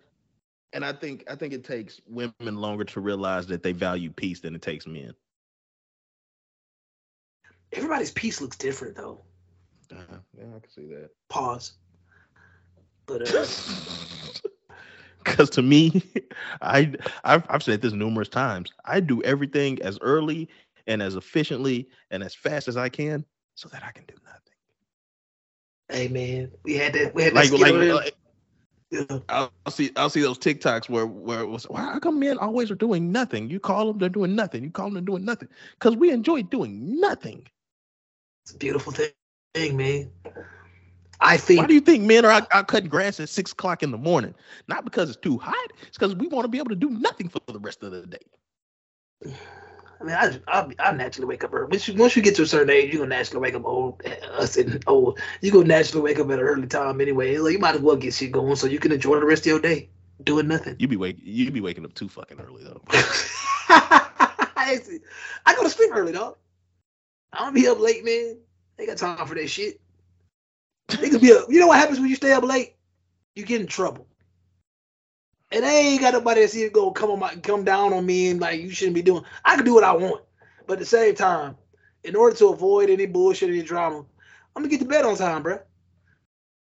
[0.74, 4.40] And I think I think it takes women longer to realize that they value peace
[4.40, 5.14] than it takes men.
[7.72, 9.20] Everybody's peace looks different though.
[9.92, 11.10] Uh, yeah, I can see that.
[11.28, 11.74] Pause.
[13.06, 13.46] But uh,
[15.24, 16.02] Because to me,
[16.60, 18.72] I I've, I've said this numerous times.
[18.84, 20.48] I do everything as early
[20.88, 24.40] and as efficiently and as fast as I can, so that I can do nothing.
[25.88, 27.14] hey man, we had that.
[27.14, 28.14] We had that like, like
[28.94, 29.18] Yeah.
[29.28, 32.70] I'll, see I'll see those TikToks where where it was why how come men always
[32.70, 33.50] are doing nothing?
[33.50, 34.64] You call them, they're doing nothing.
[34.64, 35.48] You call them, they're doing nothing.
[35.74, 37.46] Because we enjoy doing nothing.
[38.44, 39.10] It's a beautiful thing,
[39.54, 40.10] thing, man.
[41.20, 43.82] I think Why do you think men are out, out cutting grass at six o'clock
[43.82, 44.34] in the morning?
[44.68, 45.72] Not because it's too hot.
[45.88, 48.06] It's because we want to be able to do nothing for the rest of the
[48.06, 48.18] day.
[50.00, 51.68] I mean, I I, I naturally wake up early.
[51.70, 54.02] Once you, once you get to a certain age, you're gonna naturally wake up old.
[54.04, 57.36] Uh, us and old, you gonna naturally wake up at an early time anyway.
[57.38, 59.46] Like, you might as well get shit going so you can enjoy the rest of
[59.46, 59.88] your day
[60.22, 60.76] doing nothing.
[60.78, 62.82] You be wake you be waking up too fucking early though.
[64.56, 66.36] I go to sleep early, dog.
[67.32, 68.38] I don't be up late, man.
[68.76, 69.80] They got time for that shit.
[70.88, 71.46] They could be up.
[71.48, 72.76] You know what happens when you stay up late?
[73.34, 74.06] You get in trouble.
[75.52, 78.30] And I ain't got nobody that's even gonna come on my come down on me
[78.30, 79.24] and like you shouldn't be doing.
[79.44, 80.22] I can do what I want,
[80.66, 81.56] but at the same time,
[82.02, 83.98] in order to avoid any bullshit, any drama,
[84.56, 85.58] I'm gonna get to bed on time, bro.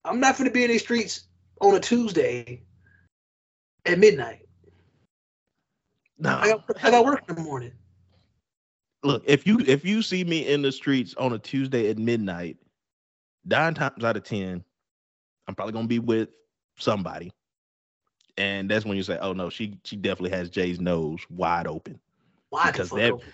[0.04, 1.28] I'm not gonna be in these streets
[1.60, 2.62] on a Tuesday
[3.86, 4.46] at midnight.
[6.18, 7.72] No, I got I got work in the morning.
[9.04, 12.56] look if you if you see me in the streets on a Tuesday at midnight,
[13.44, 14.64] nine times out of ten,
[15.46, 16.28] I'm probably gonna be with
[16.78, 17.32] somebody,
[18.36, 22.00] and that's when you say, "Oh no, she she definitely has Jay's nose wide open."
[22.50, 23.28] Why Because that- open?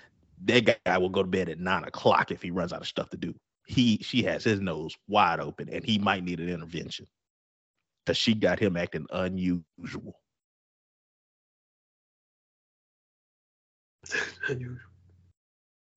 [0.44, 3.10] That guy will go to bed at nine o'clock if he runs out of stuff
[3.10, 3.34] to do.
[3.66, 7.06] He she has his nose wide open, and he might need an intervention
[8.06, 9.64] because she got him acting unusual.
[14.48, 14.78] unusual.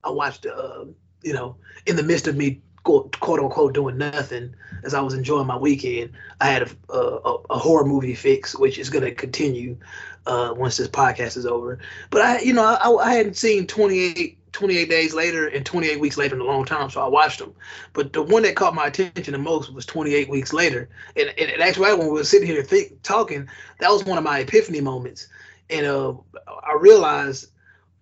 [0.04, 0.86] I watched, uh,
[1.24, 5.14] you know, in the midst of me quote, quote unquote doing nothing as I was
[5.14, 9.14] enjoying my weekend, I had a, a, a horror movie fix, which is going to
[9.14, 9.78] continue
[10.26, 11.80] uh, once this podcast is over.
[12.10, 16.18] But I, you know, I, I hadn't seen 28, 28 days later and 28 weeks
[16.18, 17.54] later in a long time, so I watched them.
[17.94, 20.90] But the one that caught my attention the most was 28 weeks later.
[21.16, 22.66] And, and, and actually, when we were sitting here
[23.04, 23.48] talking,
[23.80, 25.28] that was one of my epiphany moments.
[25.70, 26.14] And uh,
[26.48, 27.48] I realized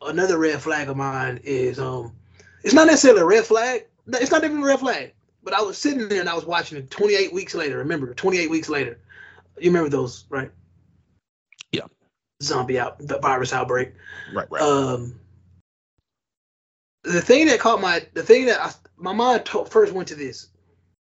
[0.02, 2.14] another red flag of mine is um
[2.64, 3.86] it's not necessarily a red flag.
[4.14, 5.14] It's not even a red flag.
[5.43, 7.78] But I was sitting there and I was watching it 28 weeks later.
[7.78, 8.99] Remember, 28 weeks later.
[9.57, 10.51] You remember those, right?
[11.72, 11.86] Yeah.
[12.43, 13.93] Zombie out the virus outbreak.
[14.34, 14.62] Right, right.
[14.62, 15.20] Um
[17.03, 20.16] the thing that caught my the thing that I, my mind to, first went to
[20.16, 20.49] this.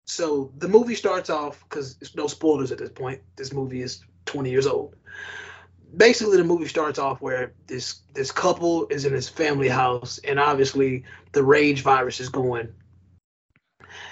[0.06, 3.22] So the movie starts off because it's no spoilers at this point.
[3.36, 4.96] This movie is 20 years old
[5.98, 10.40] basically the movie starts off where this this couple is in this family house and
[10.40, 12.68] obviously the rage virus is going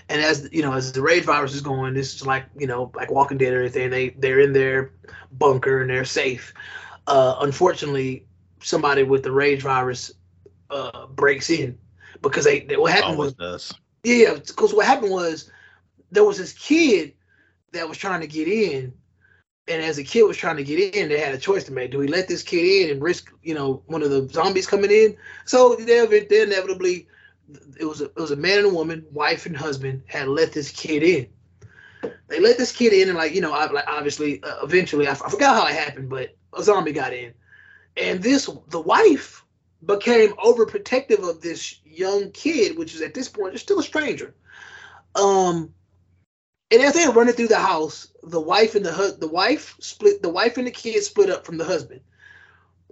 [0.10, 2.92] and as you know as the rage virus is going this is like you know
[2.96, 4.92] like walking dead or anything they they're in their
[5.32, 6.54] bunker and they're safe
[7.08, 8.26] uh unfortunately
[8.62, 10.12] somebody with the rage virus
[10.70, 11.78] uh breaks in
[12.22, 13.74] because they, they what happened was Always does.
[14.04, 15.50] yeah, because what happened was
[16.12, 17.14] there was this kid
[17.72, 18.92] that was trying to get in,
[19.68, 21.92] and as the kid was trying to get in, they had a choice to make:
[21.92, 24.92] do we let this kid in and risk, you know, one of the zombies coming
[24.92, 25.16] in?
[25.46, 27.08] So they, they inevitably,
[27.80, 30.52] it was a it was a man and a woman, wife and husband, had let
[30.52, 31.28] this kid in.
[32.28, 35.12] They let this kid in, and like you know, I, like obviously, uh, eventually, I,
[35.12, 37.34] f- I forgot how it happened, but a zombie got in,
[37.98, 39.44] and this the wife
[39.86, 44.36] became overprotective of this young kid, which is at this point is still a stranger.
[45.16, 45.74] Um,
[46.72, 50.22] and as they're running through the house, the wife and the hu- the wife split
[50.22, 52.02] the wife and the kid split up from the husband.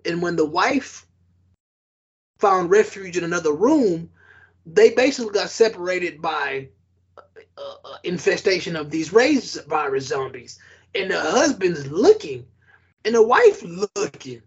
[0.05, 1.05] And when the wife
[2.39, 4.09] found refuge in another room,
[4.74, 6.70] they basically got separated by
[7.57, 10.59] uh, uh, infestation of these rage virus zombies.
[10.95, 12.45] And the husband's looking,
[13.05, 14.41] and the wife looking,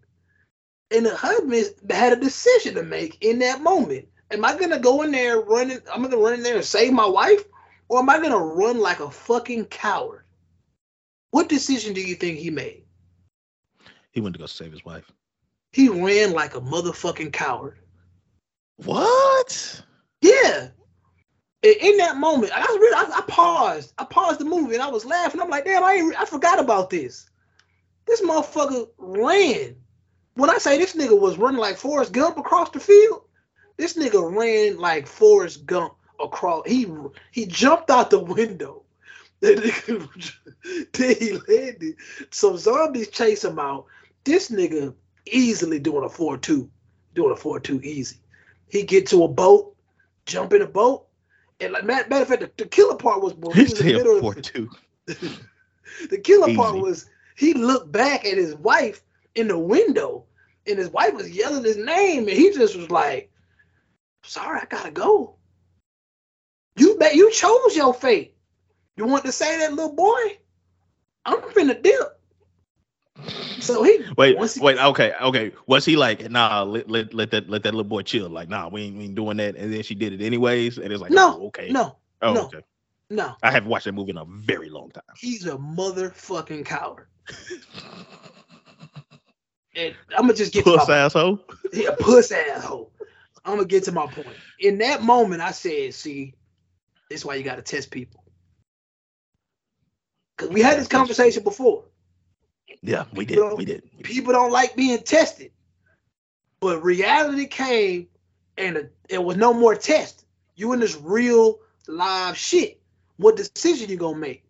[0.89, 4.07] and the husband had a decision to make in that moment.
[4.31, 5.79] Am I gonna go in there running?
[5.93, 7.43] I'm gonna run in there and save my wife,
[7.89, 10.25] or am I gonna run like a fucking coward?
[11.31, 12.83] What decision do you think he made?
[14.11, 15.09] He went to go save his wife.
[15.71, 17.77] He ran like a motherfucking coward.
[18.77, 19.83] What?
[20.21, 20.69] Yeah.
[21.63, 23.93] In, that moment, I was really, I, I, paused.
[23.97, 25.39] I paused the movie and I was laughing.
[25.39, 27.29] I'm like, damn, I ain't, I forgot about this.
[28.07, 29.75] This motherfucker ran.
[30.33, 33.23] When I say this nigga was running like Forrest Gump across the field,
[33.77, 36.67] this nigga ran like Forrest Gump across.
[36.67, 36.87] He
[37.31, 38.83] he jumped out the window.
[39.41, 39.65] then
[40.93, 41.95] he landed.
[42.31, 43.85] Some zombies chase him out.
[44.23, 44.93] This nigga
[45.25, 46.69] easily doing a 4-2.
[47.13, 48.17] Doing a 4-2 easy.
[48.69, 49.75] He get to a boat,
[50.25, 51.07] jump in a boat,
[51.59, 53.87] and like matter, matter of fact, the, the killer part was when he was in
[53.87, 54.69] the middle of two.
[55.05, 56.57] the killer Easy.
[56.57, 59.03] part was he looked back at his wife
[59.35, 60.25] in the window,
[60.67, 63.31] and his wife was yelling his name, and he just was like,
[64.23, 65.35] "Sorry, I gotta go.
[66.77, 68.35] You bet you chose your fate.
[68.95, 70.37] You want to say that little boy?
[71.25, 72.20] I'm finna dip."
[73.71, 75.51] So he wait, he, wait, okay, okay.
[75.67, 78.27] Was he like, nah, let, let, let that let that little boy chill?
[78.27, 79.55] Like, nah, we ain't, we ain't doing that.
[79.55, 82.45] And then she did it anyways, and it's like, no, oh, okay, no, oh, no,
[82.45, 82.61] okay,
[83.11, 83.35] no.
[83.43, 85.03] I haven't watched that movie in a very long time.
[85.17, 87.07] He's a motherfucking coward.
[89.75, 91.39] and I'm gonna just get puss to my asshole.
[91.71, 92.91] Yeah, puss asshole.
[93.45, 94.37] I'm gonna get to my point.
[94.59, 96.33] In that moment, I said, "See,
[97.09, 98.23] this is why you got to test people."
[100.37, 101.85] Because we had this conversation before.
[102.83, 103.57] Yeah, we did.
[103.57, 103.83] We did.
[104.03, 105.51] People don't like being tested.
[106.59, 108.07] But reality came
[108.57, 110.25] and it was no more test.
[110.55, 112.79] You in this real live shit.
[113.17, 114.43] What decision you gonna make?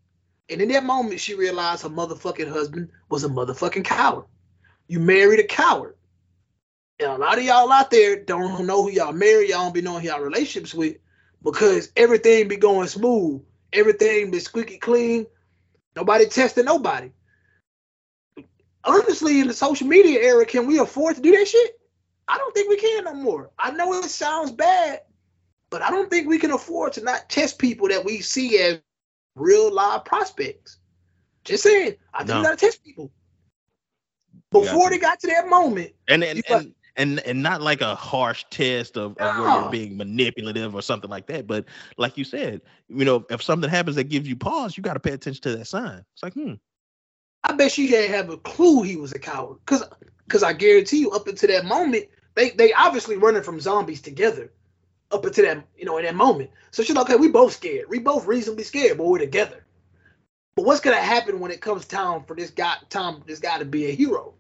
[0.50, 4.26] And in that moment, she realized her motherfucking husband was a motherfucking coward.
[4.88, 5.96] You married a coward.
[7.00, 9.82] And a lot of y'all out there don't know who y'all marry, y'all don't be
[9.82, 10.98] knowing who y'all relationships with
[11.44, 13.42] because everything be going smooth,
[13.74, 15.26] everything be squeaky clean,
[15.96, 17.12] nobody testing nobody
[18.84, 21.80] honestly, in the social media era, can we afford to do that shit?
[22.28, 23.52] I don't think we can no more.
[23.60, 25.02] I know it sounds bad,
[25.70, 28.80] but I don't think we can afford to not test people that we see as
[29.36, 30.78] real live prospects.
[31.44, 32.38] Just saying, I think no.
[32.38, 33.12] you gotta test people
[34.52, 35.92] before they got to that moment.
[36.08, 39.42] And and, and and and not like a harsh test of, of no.
[39.42, 41.48] where you're being manipulative or something like that.
[41.48, 41.66] But
[41.98, 45.00] like you said, you know, if something happens that gives you pause, you got to
[45.00, 46.04] pay attention to that sign.
[46.14, 46.54] It's like, hmm,
[47.44, 49.58] I bet she didn't have a clue he was a coward.
[49.66, 49.84] Cause
[50.30, 54.52] cause I guarantee you, up until that moment, they they obviously running from zombies together.
[55.12, 56.52] Up until that, you know, in that moment.
[56.72, 57.90] So she's like, okay, we both scared.
[57.90, 59.66] We both reasonably scared, but we're together.
[60.56, 63.66] But what's gonna happen when it comes time for this guy, Tom, this guy to
[63.66, 64.34] be a hero?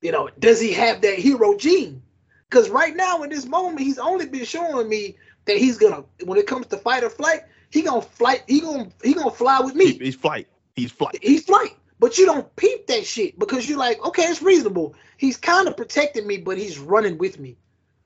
[0.00, 2.02] You know, does he have that hero gene?
[2.48, 6.38] Because right now, in this moment, he's only been showing me that he's gonna, when
[6.38, 9.74] it comes to fight or flight, he gonna flight, he gonna he gonna fly with
[9.74, 9.92] me.
[9.98, 10.48] He's flight.
[10.74, 11.18] He's flight.
[11.22, 11.76] He's flight.
[12.00, 14.94] But you don't peep that shit because you're like, okay, it's reasonable.
[15.18, 17.58] He's kind of protecting me, but he's running with me.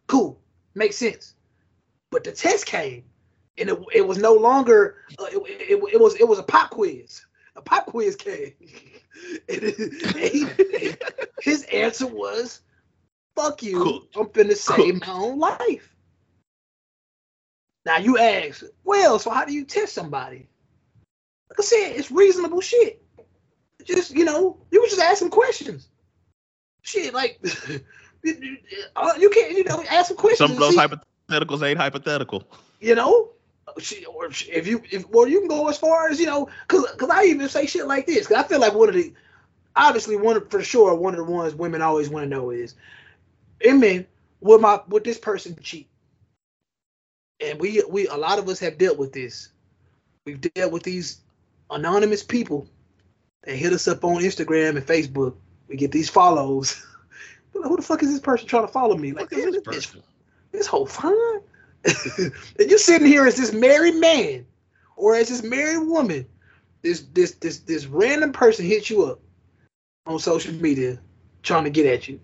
[0.08, 0.40] Cool,
[0.74, 1.34] makes sense.
[2.10, 3.04] But the test came,
[3.56, 4.96] and it, it was no longer.
[5.16, 7.24] Uh, it, it, it, was it was a pop quiz.
[7.54, 8.52] A pop quiz came,
[9.48, 10.46] he,
[11.40, 12.62] his answer was,
[13.36, 14.08] "Fuck you, cool.
[14.16, 15.94] I'm finna save my own life."
[17.86, 20.48] Now you ask, well, so how do you test somebody?
[21.48, 23.03] Like I said, it's reasonable shit
[23.84, 25.88] just you know, you was just asking questions.
[26.82, 27.40] Shit, like
[28.96, 30.38] uh, you can't, you know, ask some questions.
[30.38, 32.44] Some of those hypotheticals ain't hypothetical.
[32.80, 33.30] You know,
[33.66, 37.10] or if you, if well, you can go as far as you know, cause, cause
[37.10, 39.12] I even say shit like this, cause I feel like one of the,
[39.76, 42.74] obviously one for sure one of the ones women always want to know is,
[43.66, 44.06] and men,
[44.40, 45.88] would my would this person cheat?
[47.40, 49.48] And we we a lot of us have dealt with this.
[50.24, 51.20] We've dealt with these
[51.70, 52.68] anonymous people
[53.44, 55.34] they hit us up on Instagram and Facebook.
[55.68, 56.84] We get these follows.
[57.54, 59.12] like, who the fuck is this person trying to follow me?
[59.12, 59.96] Like, this, this,
[60.52, 61.40] this whole fine.
[62.18, 64.46] and you sitting here as this married man
[64.96, 66.26] or as this married woman.
[66.82, 69.20] This this this this random person hits you up
[70.06, 70.98] on social media
[71.42, 72.20] trying to get at you.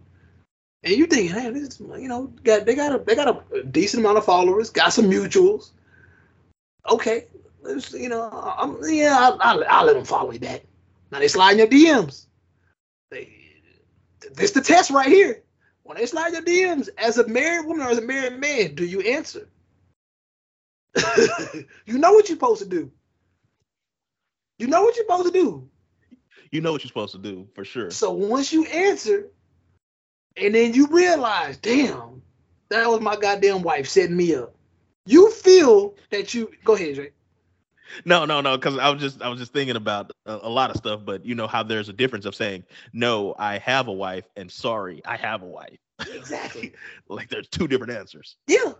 [0.83, 4.03] And you thinking, hey, this you know, got they got a they got a decent
[4.03, 5.71] amount of followers, got some mutuals.
[6.91, 7.27] Okay,
[7.93, 10.63] you know, I'm yeah, I'll, I'll, I'll let them follow me back.
[11.11, 12.27] Now they slide in your DMs.
[13.11, 13.33] They,
[14.33, 15.43] this the test right here.
[15.83, 18.85] When they slide your DMs as a married woman or as a married man, do
[18.85, 19.49] you answer?
[21.87, 22.91] you know what you're supposed to do.
[24.59, 25.69] You know what you're supposed to do.
[26.51, 27.91] You know what you're supposed to do for sure.
[27.91, 29.29] So once you answer,
[30.37, 32.23] and then you realize, damn,
[32.69, 34.55] that was my goddamn wife setting me up.
[35.07, 37.11] You feel that you go ahead, Jay.
[38.05, 40.71] No, no, no, because I was just I was just thinking about a, a, lot
[40.71, 43.93] of stuff, but you know how there's a difference of saying no, I have a
[43.93, 45.79] wife, and sorry, I have a wife.
[46.01, 46.73] Exactly.
[47.09, 48.37] like there's two different answers.
[48.47, 48.73] Yeah.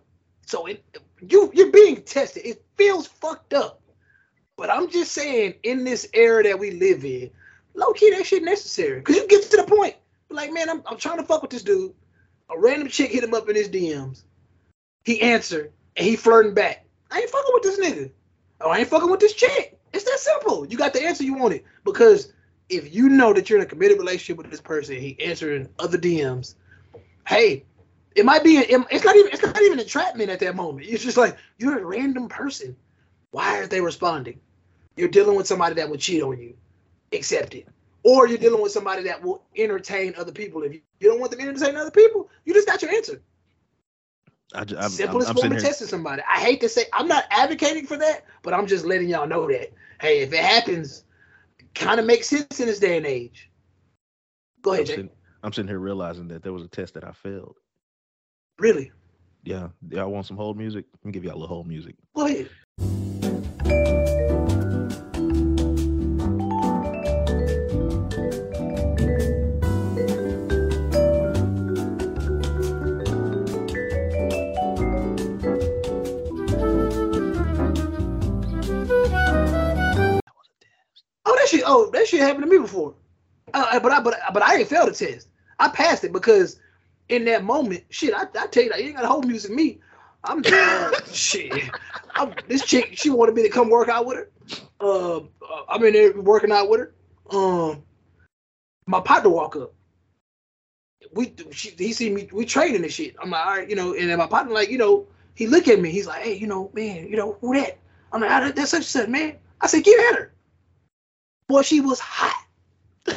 [0.47, 0.85] So it
[1.21, 2.47] you you're being tested.
[2.47, 3.83] It feels fucked up.
[4.57, 7.31] But I'm just saying, in this era that we live in,
[7.75, 9.01] low key that shit necessary.
[9.01, 9.95] Cause you get to the point,
[10.29, 11.95] like, man, I'm I'm trying to fuck with this dude.
[12.51, 14.23] A random chick hit him up in his DMs.
[15.05, 16.85] He answered and he flirting back.
[17.11, 18.11] I ain't fucking with this nigga.
[18.61, 19.79] Oh, I ain't fucking with this chick.
[19.93, 20.67] It's that simple.
[20.67, 21.65] You got the answer you wanted.
[21.85, 22.33] Because
[22.69, 25.99] if you know that you're in a committed relationship with this person, he answering other
[25.99, 26.55] DMs.
[27.27, 27.65] Hey,
[28.15, 28.57] it might be.
[28.59, 29.33] It's not even.
[29.33, 30.87] It's not even entrapment at that moment.
[30.89, 32.77] It's just like you're a random person.
[33.31, 34.41] Why aren't they responding?
[34.97, 36.55] You're dealing with somebody that would cheat on you.
[37.13, 37.69] Accept it.
[38.03, 40.63] Or you're dealing with somebody that will entertain other people.
[40.63, 43.23] If you don't want them to entertain other people, you just got your answer.
[44.55, 46.23] I just, I'm, Simplest I'm, I'm form of testing somebody.
[46.29, 49.47] I hate to say I'm not advocating for that, but I'm just letting y'all know
[49.49, 49.73] that.
[50.01, 51.05] Hey, if it happens,
[51.75, 53.51] kind of makes sense in this day and age.
[54.63, 54.95] Go ahead, I'm Jay.
[54.95, 55.11] Sitting,
[55.43, 57.59] I'm sitting here realizing that there was a test that I failed.
[58.59, 58.91] Really?
[59.45, 59.69] Yeah.
[59.89, 60.85] Y'all want some hold music?
[60.93, 61.95] Let me give y'all a little hold music.
[62.15, 62.51] Go ahead.
[81.71, 82.95] Oh, that shit happened to me before.
[83.55, 85.29] Uh, but I but but I ain't failed the test.
[85.59, 86.59] I passed it because
[87.09, 89.81] in that moment, shit, I, I tell you, you ain't got to hold music me.
[90.25, 91.53] I'm uh, shit.
[92.15, 94.31] I'm, this chick, she wanted me to come work out with her.
[94.81, 95.21] Uh,
[95.69, 96.95] I'm in there working out with her.
[97.31, 97.83] Um,
[98.87, 99.73] my partner walk up.
[101.13, 103.17] We she, he see me we training and shit.
[103.21, 105.67] I'm like, all right, you know, and then my partner like, you know, he look
[105.69, 105.91] at me.
[105.91, 107.79] He's like, hey, you know, man, you know who that?
[108.13, 109.37] I'm like, oh, that's such and such, man.
[109.61, 110.33] I said, get at her.
[111.51, 112.45] Boy, she was hot.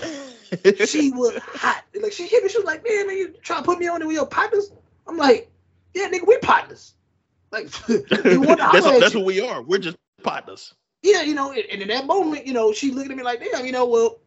[0.88, 1.84] she was hot.
[2.01, 2.49] Like she hit me.
[2.49, 4.71] She was like, "Man, man, you trying to put me on with your partners?"
[5.05, 5.51] I'm like,
[5.93, 6.95] "Yeah, nigga, we partners."
[7.51, 9.61] Like, that's, that's what we are.
[9.61, 10.73] We're just partners.
[11.03, 13.39] Yeah, you know, and, and in that moment, you know, she looked at me like,
[13.39, 14.17] "Damn, you know, well,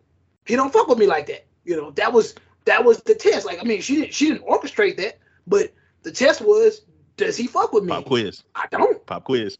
[0.44, 3.44] he don't fuck with me like that." You know, that was that was the test.
[3.44, 5.72] Like, I mean, she didn't she didn't orchestrate that, but
[6.04, 6.82] the test was,
[7.16, 7.90] does he fuck with me?
[7.90, 8.44] Pop quiz.
[8.54, 9.04] I don't.
[9.04, 9.58] Pop quiz.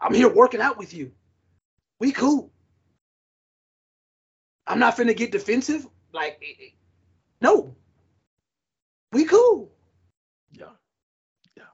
[0.00, 1.12] I'm here working out with you.
[2.00, 2.50] We cool.
[4.70, 5.84] I'm not finna get defensive.
[6.12, 6.40] Like,
[7.40, 7.74] no,
[9.12, 9.72] we cool.
[10.52, 10.66] Yeah,
[11.56, 11.64] yeah.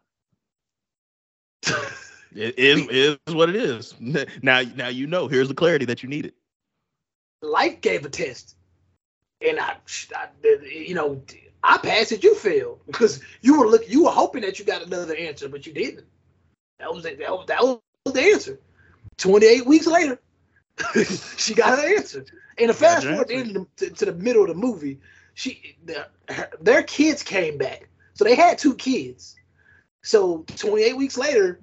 [2.35, 3.95] it is is what it is.
[4.01, 5.29] Now, now you know.
[5.29, 6.33] Here's the clarity that you needed.
[7.43, 8.57] Life gave a test,
[9.43, 9.77] and I,
[10.17, 10.29] I
[10.65, 11.23] you know,
[11.63, 12.25] I passed it.
[12.25, 13.91] You failed because you were looking.
[13.91, 16.07] You were hoping that you got another answer, but you didn't.
[16.79, 18.59] That was that was that was the answer.
[19.19, 20.19] 28 weeks later,
[21.37, 22.25] she got her answer.
[22.59, 24.99] And the fast forward to, to, to, the middle of the movie,
[25.35, 27.89] she the, her, their kids came back.
[28.15, 29.37] So they had two kids.
[30.03, 31.61] So 28 weeks later,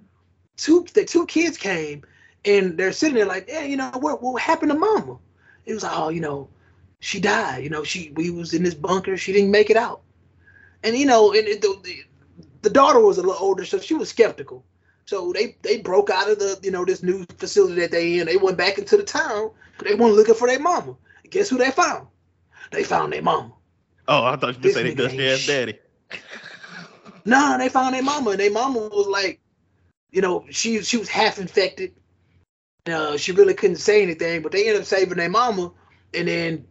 [0.57, 2.03] two the two kids came
[2.45, 5.17] and they're sitting there like, yeah, you know, what what happened to mama?
[5.65, 6.49] It was like, oh, you know,
[6.99, 7.63] she died.
[7.63, 9.17] You know, she we was in this bunker.
[9.17, 10.01] She didn't make it out.
[10.83, 12.03] And you know, and it, the, the
[12.61, 14.63] the daughter was a little older, so she was skeptical.
[15.05, 18.27] So they they broke out of the you know this new facility that they in.
[18.27, 19.51] They went back into the town.
[19.83, 20.95] They went looking for their mama.
[21.29, 22.07] guess who they found?
[22.71, 23.53] They found their mama.
[24.07, 25.79] Oh, I thought you were saying they dusty ass daddy.
[27.25, 29.39] nah, they found their mama, and their mama was like,
[30.11, 31.93] you know, she she was half infected.
[32.85, 35.71] Uh, she really couldn't say anything, but they ended up saving their mama.
[36.13, 36.65] And then,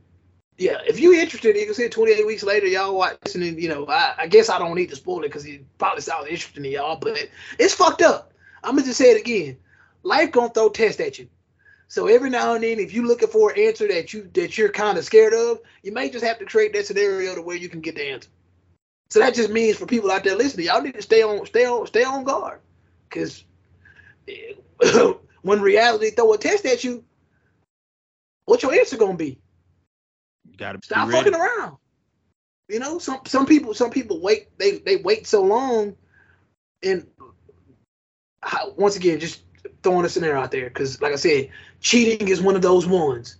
[0.63, 3.43] yeah, if you're interested, you can see it 28 weeks later, y'all watching.
[3.43, 6.03] And, you know, I, I guess I don't need to spoil it because it probably
[6.03, 7.19] sounds interesting to y'all, but
[7.59, 8.33] it's fucked up.
[8.63, 9.57] I'm gonna just say it again.
[10.05, 11.29] Life gonna throw tests at you.
[11.89, 14.69] So every now and then, if you're looking for an answer that you that you're
[14.69, 17.69] kind of scared of, you may just have to create that scenario to where you
[17.69, 18.31] can get the answer.
[19.11, 21.67] So that just means for people out there listening, y'all need to stay on, stay
[21.67, 22.61] on, stay on guard,
[23.09, 23.45] because
[25.43, 27.05] when reality throw a test at you,
[28.45, 29.42] what's your answer gonna be?
[30.53, 31.79] You gotta stop fucking around.
[32.69, 35.97] You know, some some people some people wait they they wait so long,
[36.83, 37.07] and
[38.77, 39.43] once again, just
[39.83, 41.51] throwing a scenario out there because, like I said,
[41.81, 43.37] cheating is one of those ones.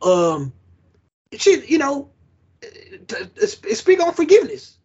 [0.00, 0.52] Um,
[1.36, 2.10] she, you know,
[3.08, 4.76] to, to speak on forgiveness.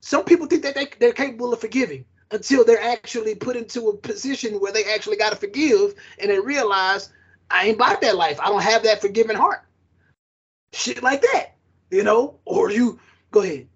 [0.00, 3.96] Some people think that they, they're capable of forgiving until they're actually put into a
[3.96, 7.10] position where they actually got to forgive and they realize
[7.50, 8.38] I ain't about that life.
[8.40, 9.64] I don't have that forgiving heart.
[10.74, 11.54] Shit like that,
[11.90, 12.40] you know?
[12.44, 12.98] Or you
[13.30, 13.68] go ahead.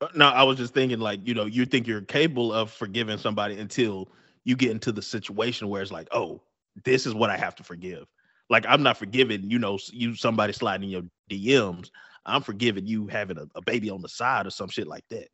[0.00, 3.18] Uh, No, I was just thinking like, you know, you think you're capable of forgiving
[3.18, 4.08] somebody until
[4.44, 6.42] you get into the situation where it's like, oh,
[6.84, 8.06] this is what I have to forgive.
[8.48, 11.90] Like I'm not forgiving, you know, you somebody sliding your DMs.
[12.24, 15.28] I'm forgiving you having a, a baby on the side or some shit like that.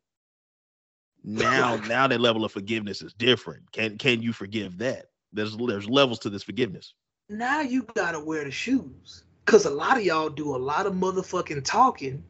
[1.24, 3.70] Now, now that level of forgiveness is different.
[3.72, 5.06] Can can you forgive that?
[5.32, 6.94] There's there's levels to this forgiveness.
[7.28, 9.24] Now you gotta wear the shoes.
[9.52, 12.24] Cause a lot of y'all do a lot of motherfucking talking.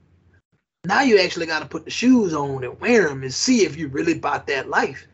[0.85, 3.87] Now you actually gotta put the shoes on and wear them and see if you
[3.87, 5.07] really bought that life.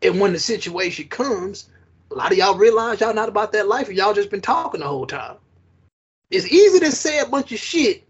[0.00, 1.70] And when the situation comes,
[2.12, 4.78] a lot of y'all realize y'all not about that life and y'all just been talking
[4.78, 5.38] the whole time.
[6.30, 8.06] It's easy to say a bunch of shit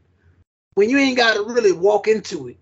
[0.74, 2.59] when you ain't gotta really walk into it.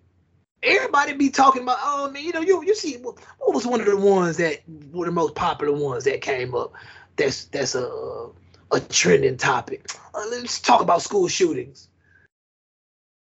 [0.63, 3.81] Everybody be talking about, oh man, you know, you you see what, what was one
[3.81, 4.61] of the ones that
[4.93, 6.73] were the most popular ones that came up.
[7.17, 8.31] That's that's a
[8.73, 9.87] a trending topic.
[10.15, 11.89] Uh, let's talk about school shootings.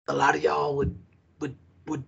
[0.09, 0.99] A lot of y'all would
[1.41, 1.57] would
[1.87, 2.05] would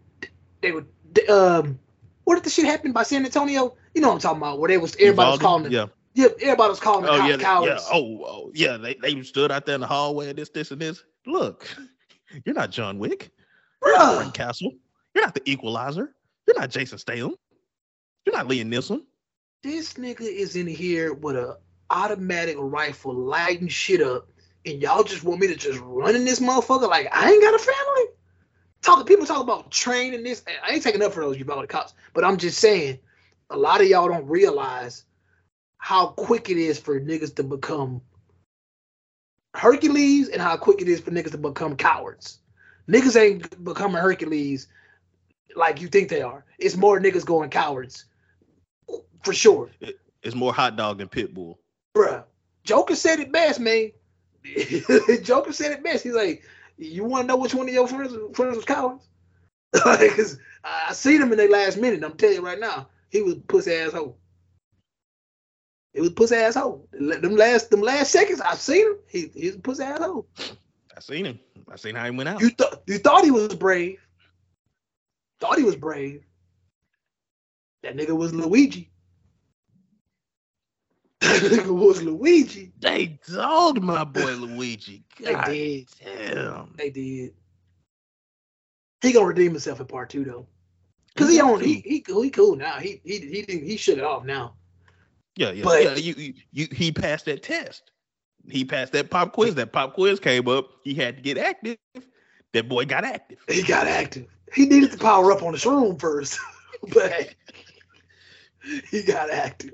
[0.60, 0.86] they would
[1.28, 1.78] um
[2.24, 3.76] what did the shit happen by San Antonio?
[3.94, 4.58] You know what I'm talking about?
[4.58, 5.72] Where they was everybody was calling them.
[5.72, 5.86] yeah.
[6.16, 7.78] Yeah, everybody was calling the Oh cops yeah, they- yeah.
[7.92, 8.76] Oh, oh yeah.
[8.76, 10.28] They they stood out there in the hallway.
[10.30, 11.02] And this, this, and this.
[11.26, 11.68] Look,
[12.44, 13.30] you're not John Wick.
[13.84, 14.34] You're not Bruh.
[14.34, 14.72] Castle.
[15.14, 16.14] You're not the Equalizer.
[16.46, 17.34] You're not Jason Statham.
[18.24, 19.02] You're not Liam Neeson.
[19.62, 21.58] this nigga is in here with a
[21.90, 24.28] automatic rifle lighting shit up,
[24.66, 27.54] and y'all just want me to just run in this motherfucker like I ain't got
[27.54, 28.04] a family.
[28.82, 30.42] Talking people talk about training this.
[30.66, 32.98] I ain't taking up for those Uvalde cops, but I'm just saying,
[33.50, 35.04] a lot of y'all don't realize
[35.78, 38.00] how quick it is for niggas to become
[39.54, 42.40] Hercules and how quick it is for niggas to become cowards.
[42.88, 44.68] Niggas ain't becoming Hercules
[45.56, 46.44] like you think they are.
[46.58, 48.04] It's more niggas going cowards
[49.22, 49.70] for sure.
[50.22, 51.58] It's more hot dog than pit bull.
[51.94, 52.24] Bruh,
[52.64, 53.92] Joker said it best, man.
[55.22, 56.04] Joker said it best.
[56.04, 56.42] He's like,
[56.76, 59.08] you want to know which one of your friends friends was cowards?
[59.72, 62.04] Because I I seen him in the last minute.
[62.04, 64.16] I'm telling you right now, he was pussy asshole.
[65.92, 66.88] It was pussy asshole.
[66.92, 68.96] Them last them last seconds, I've seen him.
[69.08, 70.26] He he's a pussy asshole.
[70.96, 71.40] I seen him.
[71.70, 72.40] I seen how he went out.
[72.40, 74.00] You thought you thought he was brave.
[75.40, 76.24] Thought he was brave.
[77.82, 78.90] That nigga was Luigi.
[81.24, 82.72] Nigga was Luigi.
[82.80, 85.02] they dogged my boy Luigi.
[85.20, 85.86] They did.
[86.02, 86.74] damn.
[86.76, 87.32] They did.
[89.02, 90.46] He gonna redeem himself in part two though,
[91.16, 92.78] cause he on he he cool he cool now.
[92.78, 94.54] He he he didn't- he shut it off now.
[95.36, 95.94] Yeah, yeah, But- yeah.
[95.96, 97.90] You, you, you, he passed that test.
[98.48, 99.54] He passed that pop quiz.
[99.56, 100.68] That pop quiz came up.
[100.84, 101.76] He had to get active.
[102.52, 103.38] That boy got active.
[103.48, 104.26] He got active.
[104.54, 106.38] He needed to power up on the shroom first,
[106.94, 107.34] but
[108.90, 109.72] he got active.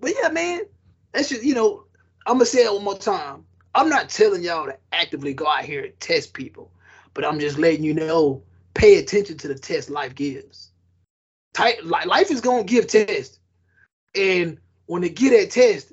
[0.00, 0.62] But yeah, man,
[1.12, 1.84] that's just you know
[2.26, 3.44] I'm gonna say it one more time.
[3.74, 6.72] I'm not telling y'all to actively go out here and test people,
[7.14, 8.42] but I'm just letting you know
[8.74, 10.70] pay attention to the test life gives.
[11.84, 13.38] Life is gonna give tests,
[14.14, 15.92] and when they get that test,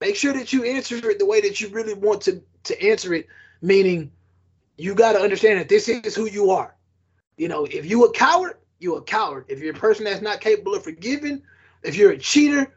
[0.00, 3.14] make sure that you answer it the way that you really want to to answer
[3.14, 3.26] it.
[3.60, 4.12] Meaning,
[4.76, 6.74] you got to understand that this is who you are.
[7.36, 9.46] You know, if you a coward, you a coward.
[9.48, 11.42] If you're a person that's not capable of forgiving,
[11.82, 12.72] if you're a cheater,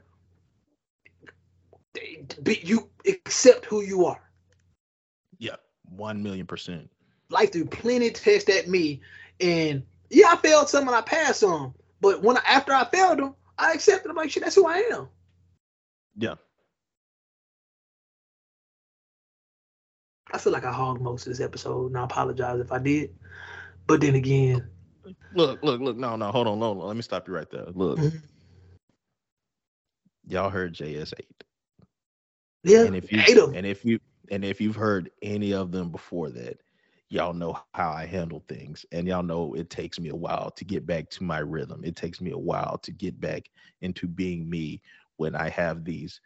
[1.93, 4.21] be, you accept who you are.
[5.37, 6.89] Yeah, one million percent.
[7.29, 9.01] Life threw plenty tests at me,
[9.39, 11.73] and yeah, I failed some and I passed some.
[12.01, 14.15] But when I, after I failed them, I accepted them.
[14.17, 15.07] Like shit, that's who I am.
[16.17, 16.35] Yeah.
[20.33, 23.13] I feel like I hogged most of this episode, and I apologize if I did.
[23.87, 24.69] But then again,
[25.33, 25.97] Look, look, look.
[25.97, 26.31] No, no.
[26.31, 26.87] Hold on, hold on.
[26.87, 27.65] Let me stop you right there.
[27.73, 28.21] Look, Mhm.
[30.27, 31.43] y'all heard JS eight,
[32.63, 33.55] yeah, and if you hate 'em.
[33.55, 33.99] and if you
[34.31, 36.61] and if you've heard any of them before that,
[37.09, 40.53] y'all know how I handle things, and y'all know it takes me a while to
[40.55, 41.81] get back to my rhythm.
[41.83, 43.49] It takes me a while to get back
[43.81, 44.81] into being me
[45.17, 46.19] when I have these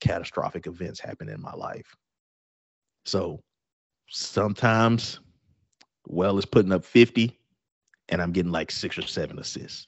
[0.00, 1.96] catastrophic events happen in my life.
[3.04, 3.42] So
[4.08, 5.20] sometimes,
[6.06, 7.38] well, is putting up 50
[8.08, 9.86] and I'm getting like six or seven assists.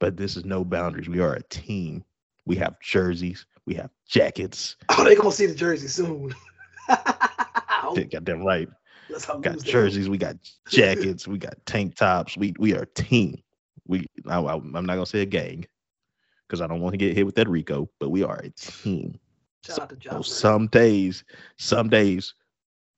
[0.00, 1.08] But this is no boundaries.
[1.08, 2.04] We are a team.
[2.46, 4.76] We have jerseys, we have jackets.
[4.88, 6.34] Oh, they gonna see the jersey soon.
[6.88, 8.68] Got them right.
[9.40, 10.36] got jerseys, we got
[10.68, 12.36] jackets, we got tank tops.
[12.36, 13.42] We we are a team.
[13.86, 15.66] We I, am not gonna say a gang
[16.46, 19.18] because I don't want to get hit with that Rico, but we are a team.
[19.64, 21.24] Shout out to So some days,
[21.56, 22.34] some days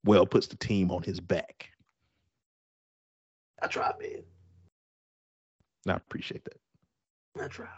[0.04, 1.68] well puts the team on his back.
[3.62, 4.22] I try, man.
[5.86, 6.60] I appreciate that.
[7.42, 7.68] I tried.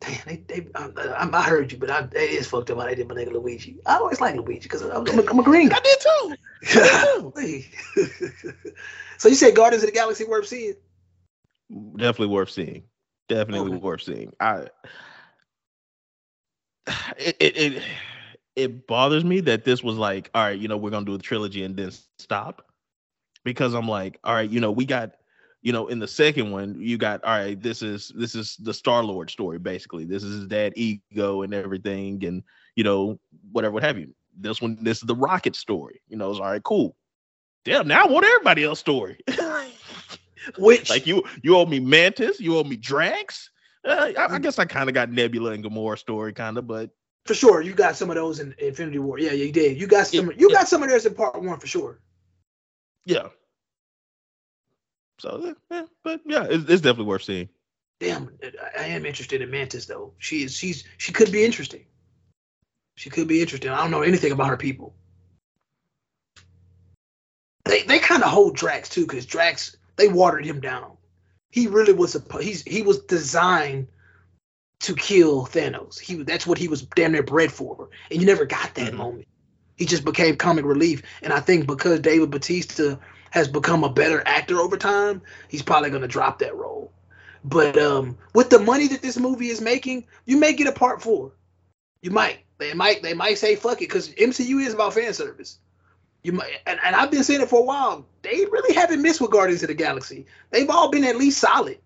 [0.00, 2.84] Damn, they, they, I, I, I heard you, but I, it is fucked up how
[2.84, 3.78] they did my nigga Luigi.
[3.86, 5.76] I always like Luigi because I'm, I'm, a- I'm a green guy.
[5.76, 6.34] I did too.
[9.18, 10.74] so you said Guardians of the Galaxy worth seeing?
[11.96, 12.84] Definitely worth seeing.
[13.28, 13.76] Definitely Okay.
[13.76, 14.32] worth seeing.
[14.40, 14.68] I
[17.18, 17.82] it, it it
[18.56, 21.18] it bothers me that this was like, all right, you know, we're gonna do a
[21.18, 22.64] trilogy and then stop.
[23.44, 25.12] Because I'm like, all right, you know, we got,
[25.62, 28.72] you know, in the second one, you got, all right, this is this is the
[28.72, 30.04] Star Lord story, basically.
[30.04, 32.42] This is his dad ego and everything, and
[32.76, 33.18] you know,
[33.52, 34.14] whatever, what have you.
[34.38, 36.00] This one, this is the Rocket story.
[36.08, 36.94] You know, it's all right, cool.
[37.64, 39.18] Damn, now I want everybody else story.
[40.58, 43.50] Which Like you, you owe me Mantis, you owe me Drax.
[43.84, 46.90] Uh, I, I guess I kind of got Nebula and Gamora story, kind of, but
[47.26, 49.18] for sure, you got some of those in Infinity War.
[49.18, 49.78] Yeah, you did.
[49.78, 50.32] You got some.
[50.36, 52.00] You got some of theirs in Part One for sure.
[53.04, 53.28] yeah.
[55.18, 57.48] So, yeah, but yeah, it's, it's definitely worth seeing.
[58.00, 58.30] Damn,
[58.78, 60.12] I- am interested in Mantis though.
[60.18, 60.56] She is.
[60.56, 60.84] She's.
[60.96, 61.84] She could be interesting.
[62.96, 63.70] She could be interesting.
[63.70, 64.94] I don't know anything about her people.
[67.64, 70.96] They they kind of hold Drax too, because Drax they watered him down.
[71.50, 73.88] He really was a he's he was designed
[74.80, 75.98] to kill Thanos.
[75.98, 78.96] He that's what he was damn near bred for, and you never got that Mhm.
[78.96, 79.28] moment.
[79.76, 82.96] He just became comic relief, and I think because David Batista
[83.30, 86.92] has become a better actor over time, he's probably gonna drop that role.
[87.44, 91.02] But um, with the money that this movie is making, you may get a part
[91.02, 91.32] four.
[92.02, 92.40] You might.
[92.58, 93.02] They might.
[93.02, 95.58] They might say fuck it because MCU is about fan service.
[96.24, 98.04] You might, and, and I've been saying it for a while.
[98.22, 100.26] They really haven't missed with Guardians of the Galaxy.
[100.50, 101.78] They've all been at least solid.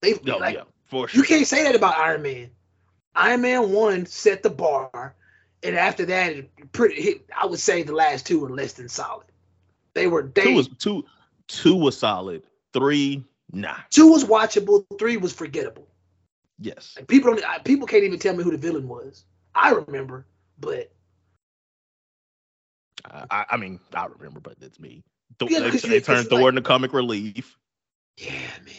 [0.00, 1.20] They've No, like yeah, for sure.
[1.20, 2.50] you can't say that about Iron Man.
[3.14, 5.14] Iron Man one set the bar,
[5.62, 7.22] and after that, pretty.
[7.38, 9.26] I would say the last two are less than solid.
[9.96, 11.04] They were they two was two,
[11.48, 12.42] two was solid.
[12.74, 13.76] Three, nah.
[13.88, 15.88] two was watchable, three was forgettable.
[16.58, 19.24] Yes, Like people don't, I- people can't even tell me who the villain was.
[19.54, 20.26] I remember,
[20.60, 20.92] but
[23.30, 25.02] I, I, mean, I remember, but it's me.
[25.38, 27.56] Th- Yeah, they, they turned Thor like- into comic relief.
[28.18, 28.32] yeah,
[28.64, 28.74] man.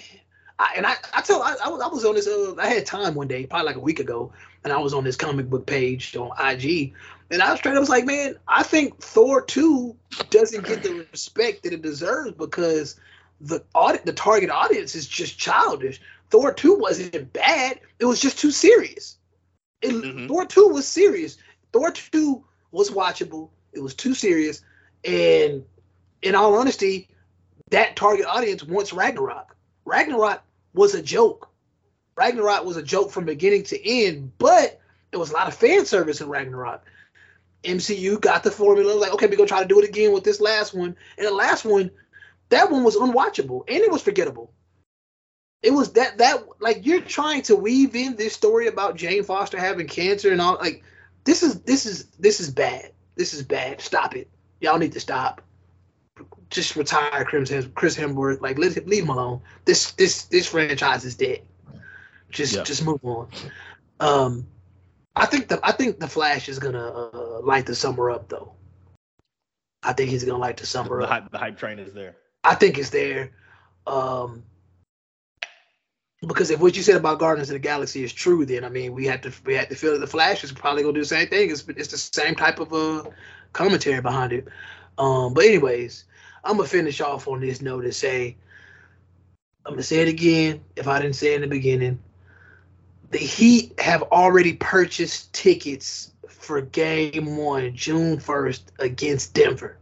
[0.60, 2.28] I, and I, I tell, I, I was, I was on this.
[2.28, 4.34] Uh, I had time one day, probably like a week ago,
[4.64, 6.94] and I was on this comic book page on IG,
[7.30, 9.96] and I was straight up was like, man, I think Thor two
[10.30, 13.00] doesn't get the respect that it deserves because
[13.42, 16.02] the audit, the target audience is just childish.
[16.30, 19.18] Thor two wasn't bad; it was just too serious.
[19.82, 20.28] It, Mhm.
[20.28, 21.38] Thor two was serious.
[21.72, 23.50] Thor two was watchable.
[23.74, 24.62] It was too serious,
[25.04, 25.64] and
[26.22, 27.10] in all honesty,
[27.70, 29.56] that target audience wants Ragnarok.
[29.86, 30.42] Ragnarok
[30.74, 31.50] was a joke.
[32.16, 34.80] Ragnarok was a joke from beginning to end, but
[35.12, 36.84] there was a lot of fan service in Ragnarok.
[37.68, 40.42] MCU got the formula, like, okay, we're gonna try to do it again with this
[40.42, 40.96] last one.
[41.18, 41.92] And the last one,
[42.50, 44.52] that one was unwatchable and it was forgettable.
[45.62, 49.60] It was that that like you're trying to weave in this story about Jane Foster
[49.60, 50.84] having cancer and all like
[51.24, 52.92] this is this is this is bad.
[53.16, 53.82] This is bad.
[53.82, 54.30] Stop it.
[54.62, 55.42] Y'all need to stop
[56.50, 58.42] just retire Chris, Hem- Chris Hemsworth.
[58.42, 59.42] Like let him, leave him alone.
[59.66, 61.42] This this this franchise is dead.
[62.30, 62.64] Just Yeah.
[62.64, 63.28] just move on.
[64.00, 64.48] Um,
[65.18, 68.54] I think the I think the Flash is gonna uh, light the summer up though.
[69.84, 71.10] I think he's gonna light the summer The up.
[71.10, 72.16] hype, the hype train is there.
[72.44, 73.32] I think it's there.
[73.86, 74.44] Um,
[76.28, 78.94] because if what you said about Guardians of the Galaxy is true, then I mean
[78.94, 81.06] we had to we had to feel that the Flash is probably gonna do the
[81.06, 81.52] same thing.
[81.52, 83.04] It's it's the same type of uh
[83.54, 84.48] commentary behind it.
[84.98, 86.06] Um, but anyways,
[86.44, 88.38] I'm gonna finish off on this note and say
[89.66, 90.62] I'm gonna say it again.
[90.76, 92.00] If I didn't say it in the beginning,
[93.10, 99.78] the Heat have already purchased tickets for Game One, June 1st against Denver.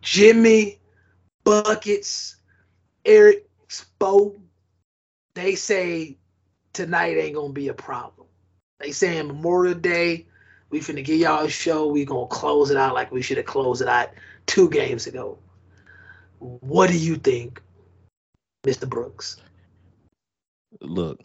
[0.00, 0.78] Jimmy
[1.44, 2.36] buckets,
[3.04, 4.38] Erik Spo,
[5.34, 6.16] they say
[6.72, 8.26] tonight ain't gonna be a problem.
[8.78, 10.26] They saying Memorial Day,
[10.70, 11.88] we finna give y'all a show.
[11.88, 14.10] We gonna close it out like we should have closed it out
[14.46, 15.38] two games ago.
[16.38, 17.62] What do you think,
[18.64, 18.88] Mr.
[18.88, 19.40] Brooks?
[20.80, 21.20] Look,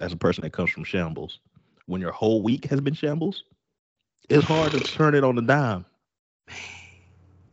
[0.00, 1.40] as a person that comes from shambles,
[1.86, 3.44] when your whole week has been shambles,
[4.28, 5.84] it's hard to turn it on the dime.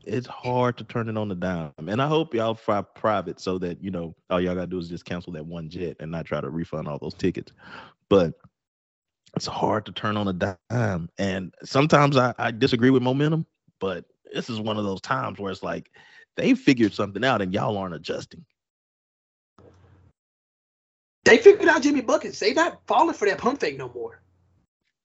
[0.06, 1.72] It's hard to turn it on the dime.
[1.78, 4.90] And I hope y'all fly private so that, you know, all y'all gotta do is
[4.90, 7.52] just cancel that one jet and not try to refund all those tickets.
[8.10, 8.34] But
[9.36, 11.10] it's hard to turn on a dime.
[11.18, 13.46] And sometimes I, I disagree with momentum,
[13.80, 15.92] but this is one of those times where it's like
[16.38, 18.44] they figured something out and y'all aren't adjusting.
[21.26, 22.40] They figured out Jimmy buckets.
[22.40, 24.22] They're not falling for that pump fake no more.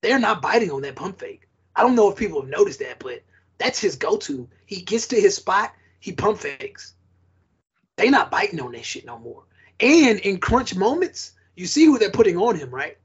[0.02, 1.48] They're not biting on that pump fake.
[1.74, 3.22] I don't know if people have noticed that, but
[3.58, 4.48] that's his go-to.
[4.66, 6.94] He gets to his spot, he pump fakes.
[7.96, 9.44] They not biting on that shit no more.
[9.80, 12.96] And in crunch moments, you see who they're putting on him, right?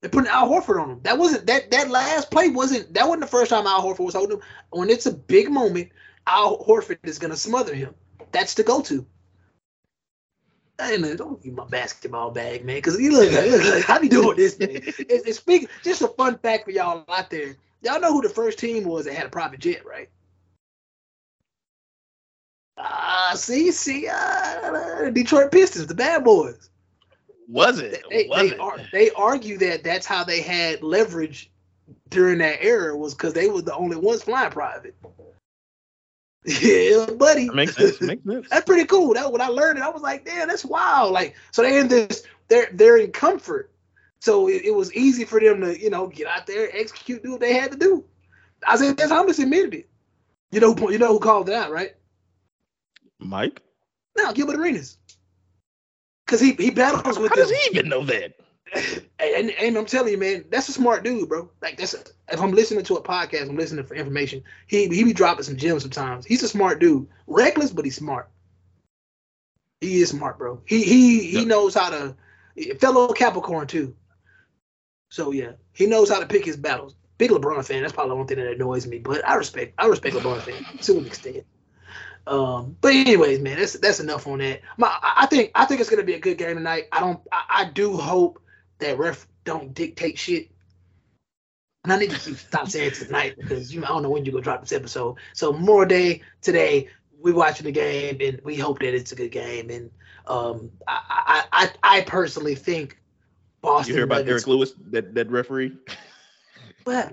[0.00, 1.00] They're putting Al Horford on him.
[1.02, 4.14] That wasn't that that last play wasn't that wasn't the first time Al Horford was
[4.14, 4.42] holding him.
[4.70, 5.90] When it's a big moment,
[6.26, 7.94] Al Horford is gonna smother him.
[8.32, 9.06] That's the go-to.
[10.80, 14.08] Hey man, don't give my basketball bag, man, because you look, look like, how you
[14.08, 14.70] doing this, man?
[14.84, 17.56] It's, it's speak, just a fun fact for y'all out there.
[17.82, 20.08] Y'all know who the first team was that had a private jet, right?
[22.78, 26.70] Ah, uh, see, see, uh, Detroit Pistons, the bad boys.
[27.46, 28.02] Was it?
[28.08, 28.60] They, was they, it?
[28.60, 31.50] Ar- they argue that that's how they had leverage
[32.08, 34.94] during that era was because they were the only ones flying private.
[36.60, 37.48] Yeah, buddy.
[37.48, 38.00] That makes sense.
[38.00, 38.48] Makes sense.
[38.50, 39.14] that's pretty cool.
[39.14, 41.12] That when I learned it, I was like, damn, that's wild.
[41.12, 43.70] Like, so they're in this, they're they're in comfort.
[44.20, 47.32] So it, it was easy for them to, you know, get out there, execute, do
[47.32, 48.04] what they had to do.
[48.66, 49.88] I said, that's Thomas admitted it.
[50.50, 51.94] You know, you know who called it out, right?
[53.18, 53.62] Mike?
[54.16, 54.98] No, Gilbert Arenas.
[56.26, 57.48] Because he he battles with How them.
[57.48, 58.34] does he even know that?
[59.18, 61.50] And, and I'm telling you, man, that's a smart dude, bro.
[61.60, 64.42] Like that's if I'm listening to a podcast, I'm listening for information.
[64.66, 66.24] He he be dropping some gems sometimes.
[66.24, 68.30] He's a smart dude, reckless, but he's smart.
[69.80, 70.60] He is smart, bro.
[70.66, 72.16] He he he knows how to
[72.78, 73.94] fellow Capricorn too.
[75.10, 76.94] So yeah, he knows how to pick his battles.
[77.18, 77.82] Big LeBron fan.
[77.82, 80.64] That's probably the one thing that annoys me, but I respect I respect LeBron fan
[80.78, 81.44] to an extent.
[82.26, 84.60] Um, but anyways, man, that's that's enough on that.
[84.76, 86.84] My, I I think I think it's gonna be a good game tonight.
[86.92, 88.39] I don't I, I do hope
[88.80, 90.50] that ref don't dictate shit.
[91.84, 94.32] And I need to keep stop saying tonight because you I don't know when you
[94.32, 95.16] gonna drop this episode.
[95.32, 96.88] So more day today,
[97.18, 99.70] we watching the game and we hope that it's a good game.
[99.70, 99.90] And
[100.26, 103.00] um, I I I, I personally think
[103.62, 103.90] Boston.
[103.90, 105.76] You hear about Nuggets, Derek Lewis, that, that referee?
[106.84, 107.12] What?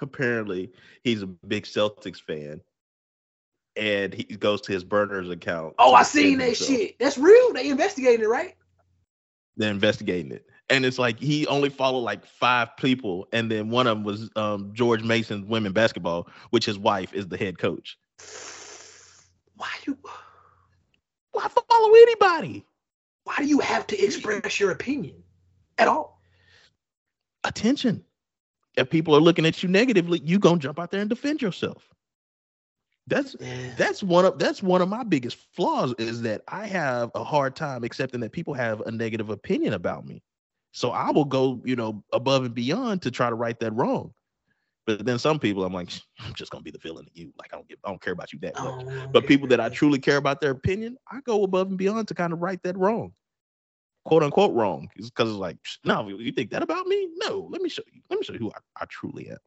[0.00, 0.72] Apparently,
[1.02, 2.60] he's a big Celtics fan.
[3.76, 5.74] And he goes to his burners account.
[5.78, 6.68] Oh, I seen that himself.
[6.68, 6.98] shit.
[6.98, 7.52] That's real.
[7.52, 8.56] They investigated it, right?
[9.58, 10.46] They're investigating it.
[10.70, 14.30] And it's like he only followed like five people, and then one of them was
[14.36, 17.98] um, George Mason's women basketball, which his wife is the head coach.
[19.56, 19.98] Why you?
[21.32, 22.64] Why follow anybody?
[23.24, 25.22] Why do you have to express your opinion
[25.78, 26.20] at all?
[27.44, 28.04] Attention.
[28.76, 31.92] If people are looking at you negatively, you gonna jump out there and defend yourself.
[33.08, 33.74] That's Yeah.
[33.76, 37.56] that's one of that's one of my biggest flaws is that I have a hard
[37.56, 40.22] time accepting that people have a negative opinion about me.
[40.72, 44.12] So I will go, you know, above and beyond to try to right that wrong.
[44.86, 47.32] But then some people, I'm like, I'm just gonna be the villain of you.
[47.38, 48.74] Like I don't give, I don't care about you that much.
[48.86, 52.08] Oh, But people that I truly care about their opinion, I go above and beyond
[52.08, 53.12] to kind of right that wrong,
[54.04, 54.88] quote unquote wrong.
[54.96, 57.08] Because it's like, no, you think that about me?
[57.16, 58.02] No, let me show you.
[58.10, 59.38] Let me show you who I, I truly am.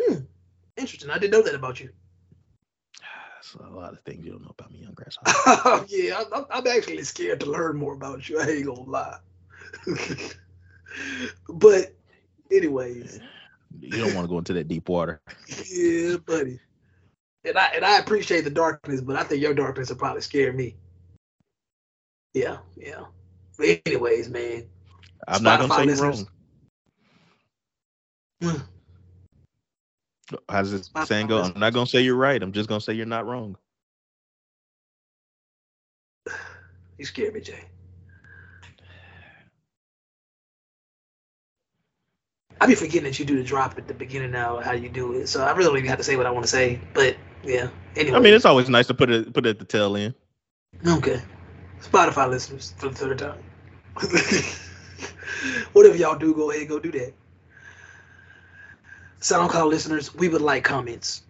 [0.00, 0.18] Hmm.
[0.76, 1.10] interesting.
[1.10, 1.90] I didn't know that about you.
[3.56, 5.18] A lot of things you don't know about me, young grass.
[5.46, 8.40] Oh, yeah, I'm, I'm actually scared to learn more about you.
[8.40, 9.18] I ain't gonna lie.
[11.48, 11.94] but,
[12.50, 13.20] anyways,
[13.80, 15.20] You don't want to go into that deep water.
[15.70, 16.60] yeah, buddy.
[17.44, 20.52] And I and I appreciate the darkness, but I think your darkness will probably scare
[20.52, 20.76] me.
[22.34, 23.04] Yeah, yeah.
[23.56, 24.64] But anyways, man.
[25.26, 26.26] I'm not gonna Spotify say listeners.
[28.42, 28.56] wrong.
[28.56, 28.77] Hmm.
[30.48, 31.42] How's this saying go?
[31.42, 32.42] I'm not gonna say you're right.
[32.42, 33.56] I'm just gonna say you're not wrong.
[36.98, 37.64] You scared me, Jay.
[42.60, 45.12] I be forgetting that you do the drop at the beginning now, how you do
[45.12, 45.28] it.
[45.28, 46.80] So I really don't even have to say what I want to say.
[46.92, 47.68] But yeah.
[47.94, 48.16] Anyway.
[48.16, 50.14] I mean, it's always nice to put it put it at the tail end.
[50.86, 51.22] okay.
[51.80, 53.38] Spotify listeners for the third time.
[55.72, 57.14] Whatever y'all do, go ahead, go do that.
[59.20, 61.22] SoundCloud listeners, we would like comments.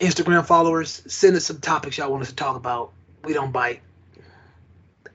[0.00, 2.92] Instagram followers, send us some topics y'all want us to talk about.
[3.24, 3.80] We don't bite.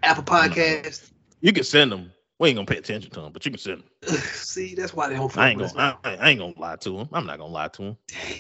[0.02, 1.12] Apple Podcast.
[1.42, 2.12] You can send them.
[2.40, 4.18] We ain't gonna pay attention to them, but you can send them.
[4.18, 5.36] See, that's why they don't.
[5.38, 6.00] I ain't gonna.
[6.04, 7.10] I, I ain't gonna lie to them.
[7.14, 7.98] I'm not gonna lie to them.
[8.08, 8.40] Damn.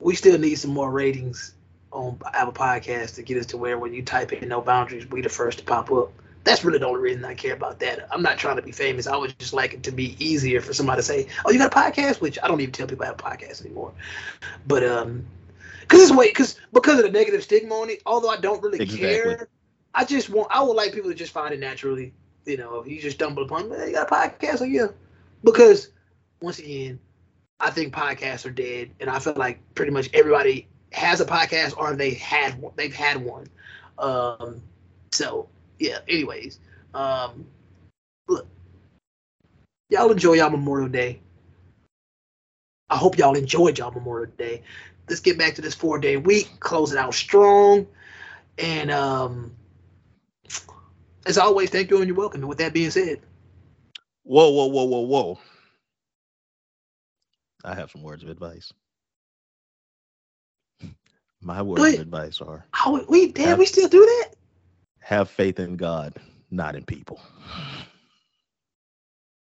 [0.00, 1.54] We still need some more ratings
[1.90, 5.20] on Apple Podcasts to get us to where when you type in no boundaries, we
[5.20, 6.12] the first to pop up.
[6.44, 8.06] That's really the only reason I care about that.
[8.12, 9.06] I'm not trying to be famous.
[9.06, 11.72] I would just like it to be easier for somebody to say, "Oh, you got
[11.72, 13.92] a podcast," which I don't even tell people I have a podcast anymore.
[14.66, 15.26] But um,
[15.80, 18.02] because it's way because because of the negative stigma on it.
[18.06, 19.36] Although I don't really Exactly.
[19.36, 19.48] care,
[19.94, 22.12] I just want I would like people to just find it naturally.
[22.46, 24.88] You know, if you just stumble upon, hey, you got a podcast, oh yeah,
[25.42, 25.90] because
[26.40, 27.00] once again,
[27.60, 31.76] I think podcasts are dead, and I feel like pretty much everybody has a podcast
[31.76, 32.72] or they had one.
[32.76, 33.46] They've had one.
[33.98, 34.62] Um,
[35.12, 35.48] so
[35.84, 35.98] yeah.
[36.08, 36.58] Anyways,
[36.94, 37.46] um,
[38.26, 38.46] look,
[39.90, 41.20] y'all enjoy y'all Memorial Day.
[42.88, 44.62] I hope y'all enjoyed y'all Memorial Day.
[45.08, 47.86] Let's get back to this four day week, close it out strong.
[48.58, 49.54] And um,
[51.26, 52.40] as always, thank you and you're welcome.
[52.40, 53.20] And with that being said,
[54.22, 55.38] Whoa, whoa, whoa, whoa, whoa.
[57.62, 58.72] I have some words of advice.
[61.42, 64.34] My words of advice are oh, we damn, Have- we still do that?
[65.04, 66.14] Have faith in God,
[66.50, 67.20] not in people.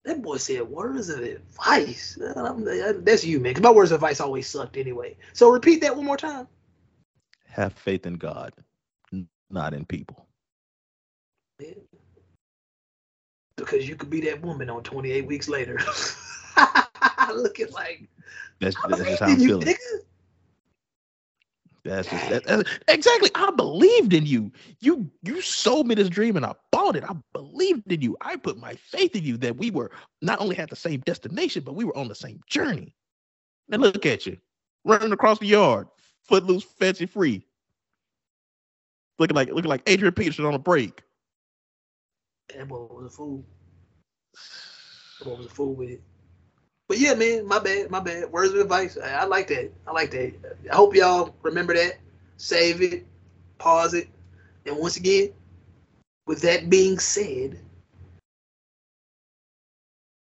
[0.06, 2.18] That boy said words of advice.
[2.20, 3.56] That's you, man.
[3.62, 5.18] my words of advice always sucked anyway.
[5.34, 6.48] So repeat that one more time.
[7.48, 8.54] Have faith in God,
[9.52, 10.28] not in people.
[11.60, 11.76] man.
[13.58, 15.80] Because you could be that woman on 28 weeks later.
[17.36, 18.10] Looking like
[18.62, 19.68] That's, that's just how I'm feeling.
[19.68, 20.07] nigga.
[21.88, 23.30] That's just that, exactly.
[23.34, 24.52] I believed in you.
[24.82, 27.04] You you sold me this dream and I bought it.
[27.06, 28.18] I believed in you.
[28.20, 29.92] I put my faith in you that we were
[30.22, 32.94] not only had the same destination, but we were on the same journey.
[33.70, 34.38] Now look at you,
[34.84, 35.88] running across the yard,
[36.24, 37.42] footloose, fancy free,
[39.18, 41.04] looking like looking like Adrian Peterson on a break.
[42.54, 43.46] That boy was a fool.
[45.20, 46.02] That boy was a fool with it.
[46.88, 48.32] But yeah, man, my bad, my bad.
[48.32, 48.98] Words of advice.
[48.98, 49.72] I, I like that.
[49.86, 50.34] I like that.
[50.72, 51.98] I hope y'all remember that.
[52.38, 53.06] Save it,
[53.58, 54.08] pause it,
[54.68, 55.30] and once again,
[56.28, 57.60] with that being said,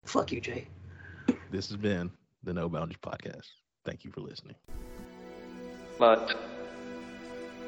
[0.03, 0.67] fuck you, Jay.
[1.51, 2.11] This has been
[2.43, 3.47] the No Boundaries podcast.
[3.85, 4.55] Thank you for listening.
[5.97, 6.35] But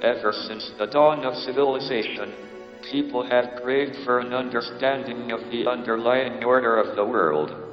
[0.01, 2.33] ever since the dawn of civilization,
[2.81, 7.72] people have craved for an understanding of the underlying order of the world.